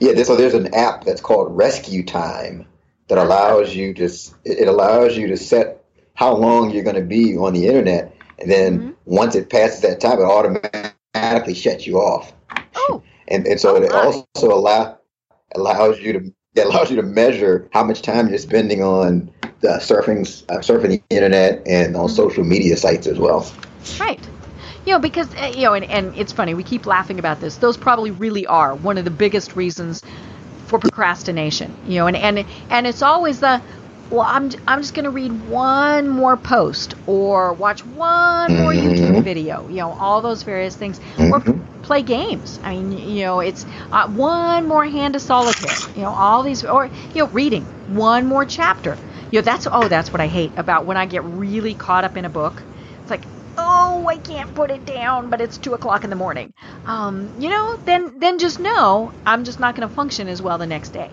[0.00, 2.66] Yeah, so there's an app that's called Rescue Time
[3.08, 4.04] that allows you to
[4.44, 5.81] it allows you to set
[6.14, 8.90] how long you're going to be on the internet, and then mm-hmm.
[9.04, 12.32] once it passes that time, it automatically shuts you off.
[12.74, 13.02] Oh.
[13.28, 14.98] And and so oh, it also allow
[15.54, 19.68] allows you to it allows you to measure how much time you're spending on the
[19.80, 22.14] surfing uh, surfing the internet and on mm-hmm.
[22.14, 23.50] social media sites as well.
[23.98, 24.20] Right.
[24.84, 26.54] You know, because uh, you know, and, and it's funny.
[26.54, 27.56] We keep laughing about this.
[27.56, 30.02] Those probably really are one of the biggest reasons
[30.66, 31.74] for procrastination.
[31.86, 33.62] You know, and and and it's always the
[34.12, 38.88] well, I'm, I'm just going to read one more post or watch one more mm-hmm.
[38.88, 41.32] YouTube video, you know, all those various things, mm-hmm.
[41.32, 42.60] or play games.
[42.62, 46.62] I mean, you know, it's uh, one more hand of solitaire, you know, all these,
[46.62, 48.98] or, you know, reading one more chapter.
[49.30, 52.18] You know, that's, oh, that's what I hate about when I get really caught up
[52.18, 52.62] in a book.
[53.00, 53.22] It's like,
[53.56, 56.52] oh, I can't put it down, but it's two o'clock in the morning.
[56.84, 60.58] Um, you know, then, then just know I'm just not going to function as well
[60.58, 61.10] the next day.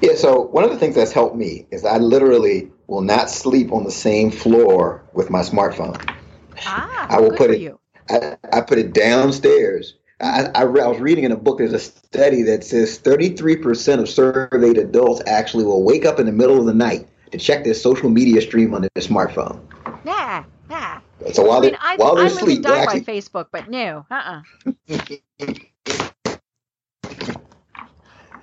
[0.00, 3.72] Yeah, so one of the things that's helped me is I literally will not sleep
[3.72, 6.00] on the same floor with my smartphone.
[6.66, 7.74] Ah, I will put it.
[8.08, 9.94] I, I put it downstairs.
[10.20, 11.58] I, I, I, was reading in a book.
[11.58, 16.32] There's a study that says 33% of surveyed adults actually will wake up in the
[16.32, 19.60] middle of the night to check their social media stream on their smartphone.
[20.04, 21.00] Yeah, yeah.
[21.32, 23.00] So while I mean, they I, while they're I asleep, die actually...
[23.00, 24.40] by Facebook, but no, uh,
[24.88, 25.54] uh-uh.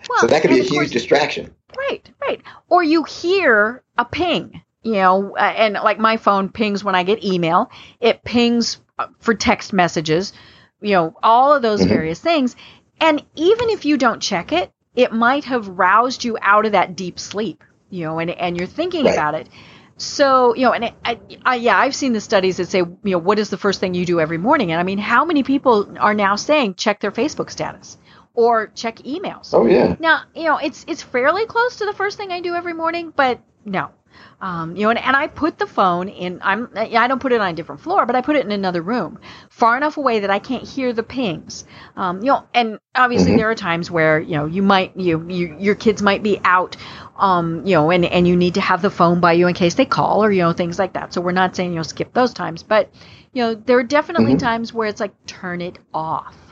[0.10, 1.54] Well, so that could be a huge course, distraction.
[1.78, 2.42] Right, right.
[2.70, 7.04] Or you hear a ping, you know, uh, and like my phone pings when I
[7.04, 7.72] get email.
[8.00, 10.34] It pings uh, for text messages,
[10.82, 11.90] you know, all of those mm-hmm.
[11.90, 12.56] various things.
[13.00, 16.96] And even if you don't check it, it might have roused you out of that
[16.96, 19.14] deep sleep, you know, and, and you're thinking right.
[19.14, 19.48] about it.
[19.98, 23.18] So, you know, and I, I, yeah, I've seen the studies that say, you know,
[23.18, 24.72] what is the first thing you do every morning?
[24.72, 27.98] And I mean, how many people are now saying check their Facebook status
[28.38, 29.54] or check emails?
[29.54, 29.98] Oh, yeah.
[30.00, 33.12] Now, you know, it's it's fairly close to the first thing I do every morning,
[33.14, 33.90] but no,
[34.40, 36.40] um, you know, and, and I put the phone in.
[36.44, 38.84] I'm I don't put it on a different floor, but I put it in another
[38.84, 39.20] room,
[39.50, 41.66] far enough away that I can't hear the pings.
[41.96, 43.38] Um, you know, and obviously mm-hmm.
[43.40, 46.78] there are times where you know you might you, you your kids might be out,
[47.18, 49.74] um, you know, and and you need to have the phone by you in case
[49.74, 51.12] they call or you know things like that.
[51.12, 52.92] So we're not saying you know skip those times, but
[53.34, 54.46] you know there are definitely mm-hmm.
[54.46, 56.47] times where it's like turn it off.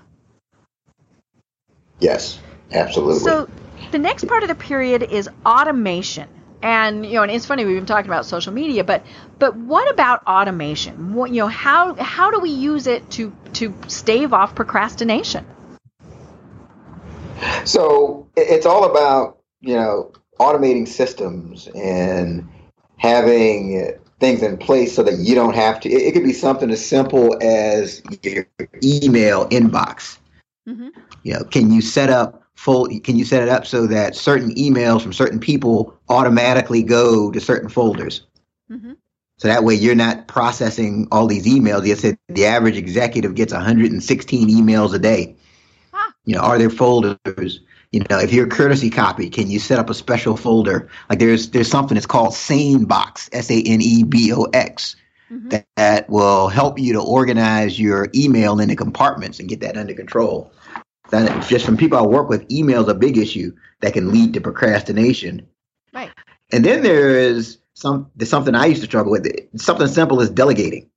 [2.00, 2.40] Yes,
[2.72, 3.20] absolutely.
[3.20, 3.50] So
[3.92, 6.28] the next part of the period is automation
[6.62, 9.06] and you know and it's funny we've been talking about social media but
[9.38, 13.74] but what about automation what, you know how how do we use it to to
[13.88, 15.46] stave off procrastination
[17.66, 22.48] so it's all about you know automating systems and
[22.98, 26.72] having things in place so that you don't have to it, it could be something
[26.72, 28.48] as simple as your
[28.84, 30.18] email inbox
[30.68, 30.88] mm-hmm.
[31.26, 34.54] You know can you set up full can you set it up so that certain
[34.56, 38.26] emails from certain people automatically go to certain folders
[38.72, 38.94] mm-hmm.
[39.38, 43.52] so that way you're not processing all these emails you said the average executive gets
[43.52, 45.36] 116 emails a day
[45.94, 46.14] ah.
[46.24, 47.60] you know are there folders
[47.92, 51.20] you know if you're a courtesy copy can you set up a special folder like
[51.20, 54.96] there's there's something that's called sanebox s-a-n-e-b-o-x
[55.30, 55.50] mm-hmm.
[55.50, 59.94] that, that will help you to organize your email into compartments and get that under
[59.94, 60.54] control
[61.12, 64.34] that just from people I work with, email is a big issue that can lead
[64.34, 65.48] to procrastination.
[65.94, 66.12] Right.
[66.52, 69.28] And then there is some there's something I used to struggle with.
[69.56, 70.90] Something simple is delegating.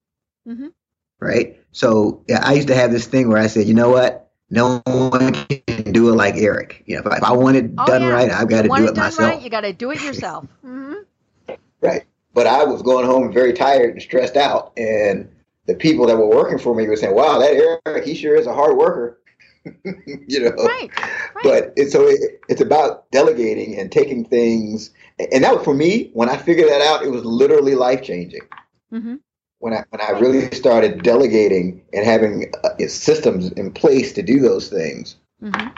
[0.47, 0.69] Mm-hmm.
[1.21, 1.61] Right.
[1.73, 4.31] So yeah, I used to have this thing where I said, you know what?
[4.51, 6.83] No one can do it like Eric.
[6.87, 8.09] You know, if I, if I want it oh, done yeah.
[8.09, 9.19] right, I've got to do it, it myself.
[9.19, 10.47] Right, you got to do it yourself.
[10.65, 10.95] mm-hmm.
[11.83, 12.05] Right.
[12.33, 15.29] But I was going home very tired and stressed out, and
[15.67, 18.47] the people that were working for me were saying, "Wow, that Eric, he sure is
[18.47, 19.19] a hard worker."
[20.29, 20.51] you know.
[20.51, 20.91] Right.
[20.99, 21.43] right.
[21.43, 26.11] But it, so it, it's about delegating and taking things, and that was for me
[26.15, 27.03] when I figured that out.
[27.03, 28.43] It was literally life changing.
[28.93, 29.17] Mm-hmm.
[29.61, 34.41] When I when I really started delegating and having uh, systems in place to do
[34.41, 35.17] those things.
[35.43, 35.69] Mm-hmm.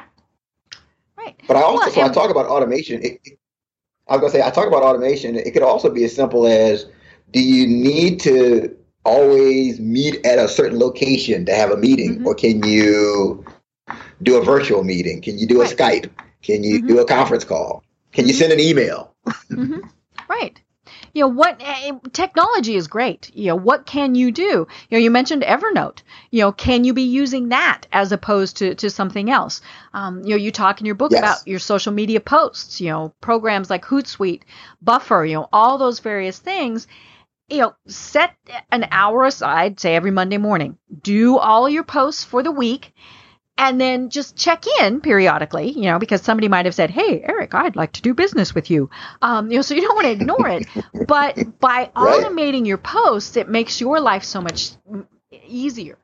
[1.16, 1.40] Right.
[1.46, 3.02] But I also well, so I talk about automation.
[3.02, 3.38] It, it,
[4.08, 5.36] I was gonna say I talk about automation.
[5.36, 6.86] It could also be as simple as:
[7.32, 12.26] Do you need to always meet at a certain location to have a meeting, mm-hmm.
[12.26, 13.44] or can you
[14.22, 15.20] do a virtual meeting?
[15.20, 15.76] Can you do a right.
[15.76, 16.10] Skype?
[16.42, 16.86] Can you mm-hmm.
[16.86, 17.84] do a conference call?
[18.12, 18.40] Can you mm-hmm.
[18.40, 19.14] send an email?
[19.26, 19.80] mm-hmm.
[20.28, 20.60] Right.
[21.12, 23.30] You know what uh, technology is great.
[23.34, 24.42] You know what can you do?
[24.42, 26.02] You know you mentioned Evernote.
[26.30, 29.60] You know can you be using that as opposed to, to something else?
[29.92, 31.20] Um, you know you talk in your book yes.
[31.20, 32.80] about your social media posts.
[32.80, 34.42] You know programs like Hootsuite,
[34.82, 35.24] Buffer.
[35.24, 36.86] You know all those various things
[37.50, 38.36] you know, set
[38.70, 40.78] an hour aside, say every Monday morning.
[41.02, 42.94] Do all your posts for the week
[43.58, 47.54] and then just check in periodically, you know, because somebody might have said, "Hey, Eric,
[47.54, 48.90] I'd like to do business with you."
[49.20, 50.66] Um, you know, so you don't want to ignore it.
[51.06, 51.90] but by right.
[51.94, 54.70] automating your posts, it makes your life so much
[55.46, 55.98] easier.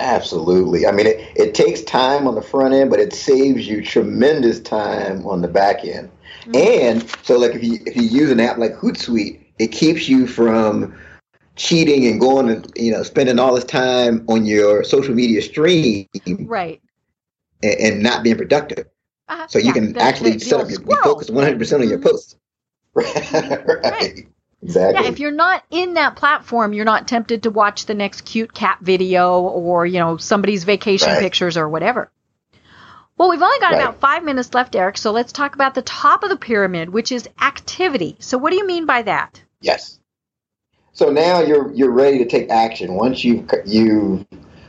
[0.00, 0.86] Absolutely.
[0.86, 4.60] I mean, it, it takes time on the front end, but it saves you tremendous
[4.60, 6.10] time on the back end.
[6.42, 6.56] Mm-hmm.
[6.56, 10.26] And so, like if you if you use an app like Hootsuite, it keeps you
[10.26, 10.94] from
[11.62, 16.08] cheating and going and you know spending all this time on your social media stream,
[16.40, 16.82] right,
[17.62, 18.86] and, and not being productive.
[19.28, 21.88] Uh, so you yeah, can the, actually the, set up your focus 100 percent on
[21.88, 22.08] your mm-hmm.
[22.08, 22.36] posts.
[22.94, 23.82] right.
[23.84, 24.28] right.
[24.62, 25.02] Exactly.
[25.02, 28.52] Yeah, if you're not in that platform, you're not tempted to watch the next cute
[28.52, 31.20] cat video or, you know, somebody's vacation right.
[31.20, 32.12] pictures or whatever.
[33.16, 33.82] Well, we've only got right.
[33.82, 37.10] about five minutes left, Eric, so let's talk about the top of the pyramid, which
[37.10, 38.16] is activity.
[38.20, 39.42] So, what do you mean by that?
[39.60, 39.98] Yes.
[40.92, 42.94] So now you're you're ready to take action.
[42.94, 44.26] Once you've you've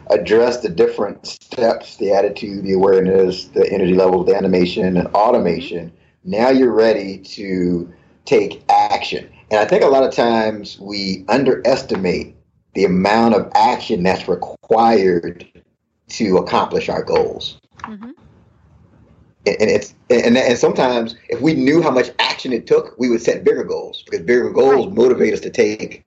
[0.10, 5.92] addressed the different steps, the attitude, the awareness, the energy level, the animation, and automation.
[6.24, 7.92] Now you're ready to
[8.26, 9.30] take action.
[9.52, 12.36] And I think a lot of times we underestimate
[12.74, 15.46] the amount of action that's required
[16.10, 17.60] to accomplish our goals.
[17.80, 18.12] Mm-hmm.
[19.46, 23.22] And, it's and, and sometimes if we knew how much action it took, we would
[23.22, 24.96] set bigger goals because bigger goals right.
[24.96, 26.06] motivate us to take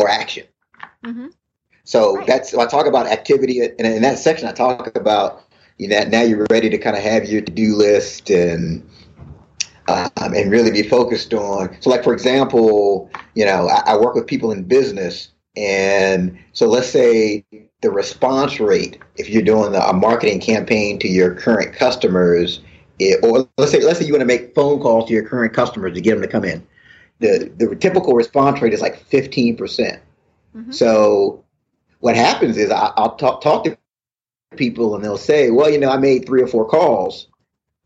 [0.00, 0.46] more action.
[1.04, 1.28] Mm-hmm.
[1.84, 2.26] So right.
[2.26, 5.44] that's I talk about activity, and in that section I talk about
[5.80, 8.86] you know, now you're ready to kind of have your to-do list and
[9.88, 11.74] um, and really be focused on.
[11.80, 16.68] So, like for example, you know, I, I work with people in business, and so
[16.68, 17.46] let's say
[17.80, 22.60] the response rate, if you're doing a marketing campaign to your current customers,
[22.98, 25.54] it, or let's say let's say you want to make phone calls to your current
[25.54, 26.64] customers to get them to come in,
[27.20, 30.02] the the typical response rate is like 15 percent.
[30.56, 30.72] Mm-hmm.
[30.72, 31.44] So
[32.00, 33.78] what happens is I, will talk talk to
[34.56, 37.28] people and they'll say, well, you know, I made three or four calls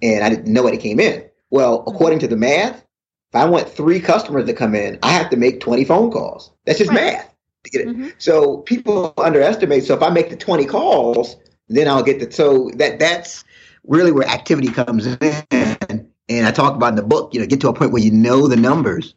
[0.00, 1.24] and I didn't nobody came in.
[1.50, 1.94] Well, mm-hmm.
[1.94, 5.36] according to the math, if I want three customers to come in, I have to
[5.36, 6.52] make 20 phone calls.
[6.64, 7.14] That's just right.
[7.14, 7.88] math to get it.
[7.88, 8.08] Mm-hmm.
[8.18, 9.84] So people underestimate.
[9.84, 11.36] So if I make the 20 calls,
[11.68, 13.44] then I'll get the, so that that's
[13.86, 16.08] really where activity comes in.
[16.28, 18.10] And I talk about in the book, you know, get to a point where you
[18.10, 19.14] know the numbers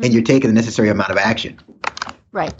[0.00, 0.06] mm-hmm.
[0.06, 1.58] and you're taking the necessary amount of action.
[2.32, 2.54] Right.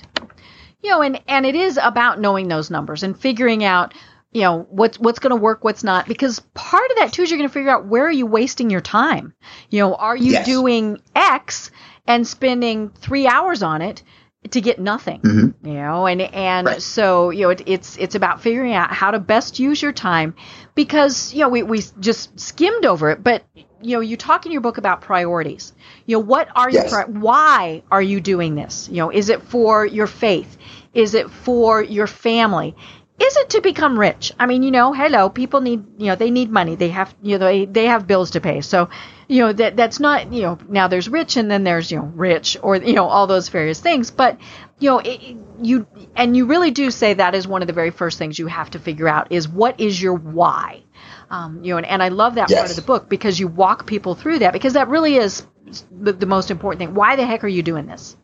[0.82, 3.94] You know, and, and it is about knowing those numbers and figuring out
[4.32, 7.30] you know what's what's going to work what's not because part of that too is
[7.30, 9.34] you're going to figure out where are you wasting your time
[9.70, 10.46] you know are you yes.
[10.46, 11.72] doing x
[12.06, 14.04] and spending three hours on it
[14.50, 15.66] to get nothing mm-hmm.
[15.66, 16.82] you know and and right.
[16.82, 20.34] so you know it, it's it's about figuring out how to best use your time
[20.74, 23.42] because you know we, we just skimmed over it but
[23.82, 25.72] you know you talk in your book about priorities.
[26.06, 26.90] You know what are yes.
[26.90, 28.88] your why are you doing this?
[28.88, 30.56] You know is it for your faith?
[30.92, 32.74] Is it for your family
[33.20, 34.32] is it to become rich?
[34.38, 36.74] I mean, you know, hello, people need, you know, they need money.
[36.74, 38.62] They have, you know, they, they have bills to pay.
[38.62, 38.88] So,
[39.28, 42.06] you know, that that's not, you know, now there's rich and then there's, you know,
[42.06, 44.10] rich or, you know, all those various things.
[44.10, 44.38] But,
[44.78, 47.90] you know, it, you, and you really do say that is one of the very
[47.90, 50.82] first things you have to figure out is what is your why?
[51.30, 52.58] Um, you know, and, and I love that yes.
[52.58, 55.46] part of the book because you walk people through that because that really is
[55.92, 56.94] the, the most important thing.
[56.94, 58.16] Why the heck are you doing this?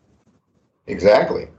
[0.87, 1.49] Exactly.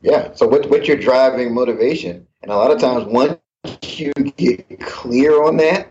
[0.00, 0.32] Yeah.
[0.34, 2.25] So what, what's your driving motivation?
[2.42, 3.38] And a lot of times, once
[3.82, 5.88] you get clear on that,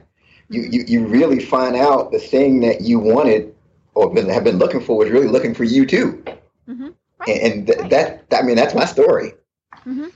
[0.50, 3.54] you, you, you really find out the thing that you wanted
[3.96, 6.24] or been, have been looking for was really looking for you too.
[6.68, 6.90] Mm-hmm.
[7.20, 7.30] Right.
[7.30, 7.90] And, and th- right.
[7.90, 9.34] that, I mean, that's my story.
[9.86, 10.08] Mm-hmm.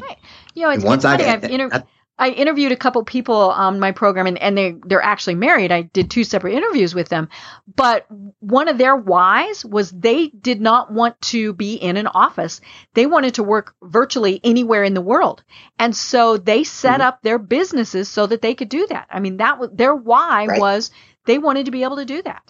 [0.00, 0.18] Right.
[0.54, 1.24] You know, it's, once it's funny.
[1.24, 1.82] I, I've inter- I
[2.26, 5.70] interviewed a couple people on my program and, and they, they're actually married.
[5.70, 7.28] I did two separate interviews with them.
[7.76, 8.06] But
[8.40, 12.60] one of their whys was they did not want to be in an office.
[12.94, 15.44] They wanted to work virtually anywhere in the world.
[15.78, 17.02] And so they set mm-hmm.
[17.02, 19.06] up their businesses so that they could do that.
[19.10, 20.60] I mean, that was their why right.
[20.60, 20.90] was
[21.24, 22.42] they wanted to be able to do that.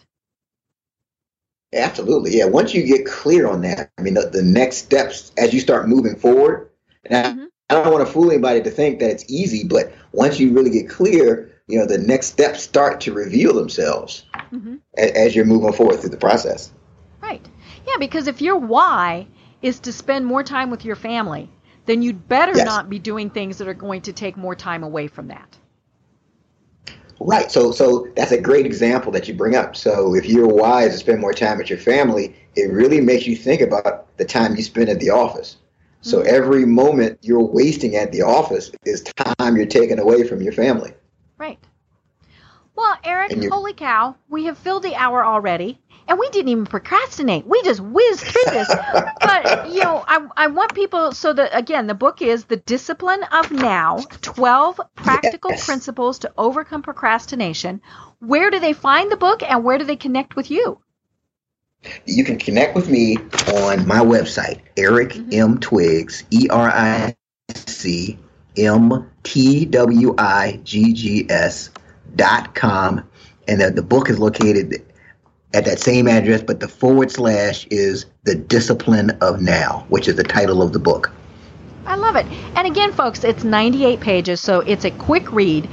[1.74, 2.38] Absolutely.
[2.38, 2.46] Yeah.
[2.46, 5.88] Once you get clear on that, I mean, the, the next steps as you start
[5.88, 6.70] moving forward,
[7.10, 7.44] mm-hmm.
[7.70, 10.70] I don't want to fool anybody to think that it's easy, but once you really
[10.70, 14.76] get clear, you know, the next steps start to reveal themselves mm-hmm.
[14.96, 16.72] as you're moving forward through the process.
[17.20, 17.46] Right.
[17.86, 19.26] Yeah, because if your why
[19.60, 21.50] is to spend more time with your family,
[21.84, 22.64] then you'd better yes.
[22.64, 25.58] not be doing things that are going to take more time away from that.
[27.20, 27.50] Right.
[27.50, 29.76] So so that's a great example that you bring up.
[29.76, 33.26] So if your why is to spend more time with your family, it really makes
[33.26, 35.56] you think about the time you spend at the office.
[36.00, 36.34] So mm-hmm.
[36.34, 40.92] every moment you're wasting at the office is time you're taking away from your family.
[41.36, 41.58] Right.
[42.78, 47.44] Well, Eric, holy cow, we have filled the hour already, and we didn't even procrastinate.
[47.44, 48.68] We just whizzed through this.
[49.20, 53.24] but, you know, I, I want people, so that, again, the book is The Discipline
[53.32, 55.66] of Now 12 Practical yes.
[55.66, 57.80] Principles to Overcome Procrastination.
[58.20, 60.80] Where do they find the book, and where do they connect with you?
[62.06, 63.16] You can connect with me
[63.54, 65.32] on my website, Eric mm-hmm.
[65.32, 65.58] M.
[65.60, 67.14] Twiggs, E R I
[67.54, 68.18] C
[68.56, 71.70] M T W I G G S
[72.16, 73.08] dot com.
[73.46, 74.82] And the, the book is located
[75.54, 80.16] at that same address, but the forward slash is The Discipline of Now, which is
[80.16, 81.10] the title of the book.
[81.86, 82.26] I love it.
[82.54, 85.68] And again, folks, it's 98 pages, so it's a quick read.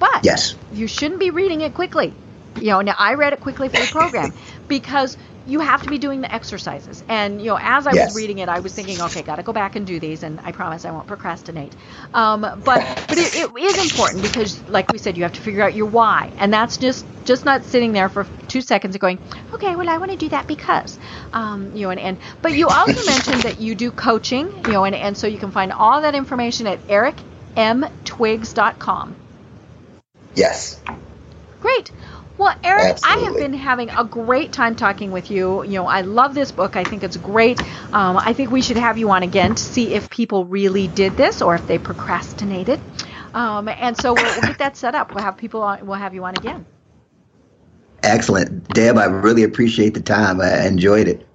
[0.00, 0.56] But yes.
[0.72, 2.12] you shouldn't be reading it quickly.
[2.56, 4.32] You know, now I read it quickly for the program
[4.68, 7.04] because you have to be doing the exercises.
[7.08, 8.08] And you know, as I yes.
[8.08, 10.40] was reading it, I was thinking, okay, got to go back and do these, and
[10.42, 11.74] I promise I won't procrastinate.
[12.12, 15.62] Um, but but it, it is important because, like we said, you have to figure
[15.62, 19.18] out your why, and that's just just not sitting there for two seconds and going,
[19.54, 20.98] okay, well, I want to do that because,
[21.32, 24.84] um, you know, and, and but you also mentioned that you do coaching, you know,
[24.84, 29.16] and and so you can find all that information at ericmtwiggs.com.
[30.34, 30.80] Yes.
[31.60, 31.90] Great.
[32.38, 33.22] Well, Eric, Absolutely.
[33.22, 35.64] I have been having a great time talking with you.
[35.64, 36.76] You know, I love this book.
[36.76, 37.60] I think it's great.
[37.94, 41.16] Um, I think we should have you on again to see if people really did
[41.16, 42.78] this or if they procrastinated.
[43.32, 45.14] Um, and so we'll, we'll, get that set up.
[45.14, 45.86] We'll have people on.
[45.86, 46.66] We'll have you on again.
[48.02, 48.98] Excellent, Deb.
[48.98, 50.40] I really appreciate the time.
[50.40, 51.26] I enjoyed it.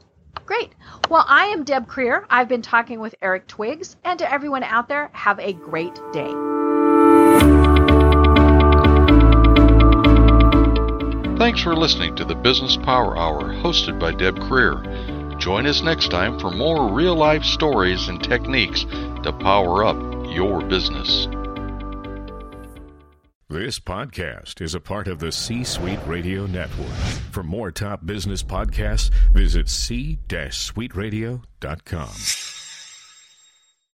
[0.45, 0.71] Great.
[1.09, 2.25] Well, I am Deb Krier.
[2.29, 6.31] I've been talking with Eric Twiggs, and to everyone out there, have a great day.
[11.41, 15.39] Thanks for listening to the Business Power Hour hosted by Deb Krier.
[15.39, 18.85] Join us next time for more real life stories and techniques
[19.23, 19.97] to power up
[20.35, 21.25] your business.
[23.49, 26.93] This podcast is a part of the C Suite Radio Network.
[27.31, 32.60] For more top business podcasts, visit c-suiteradio.com.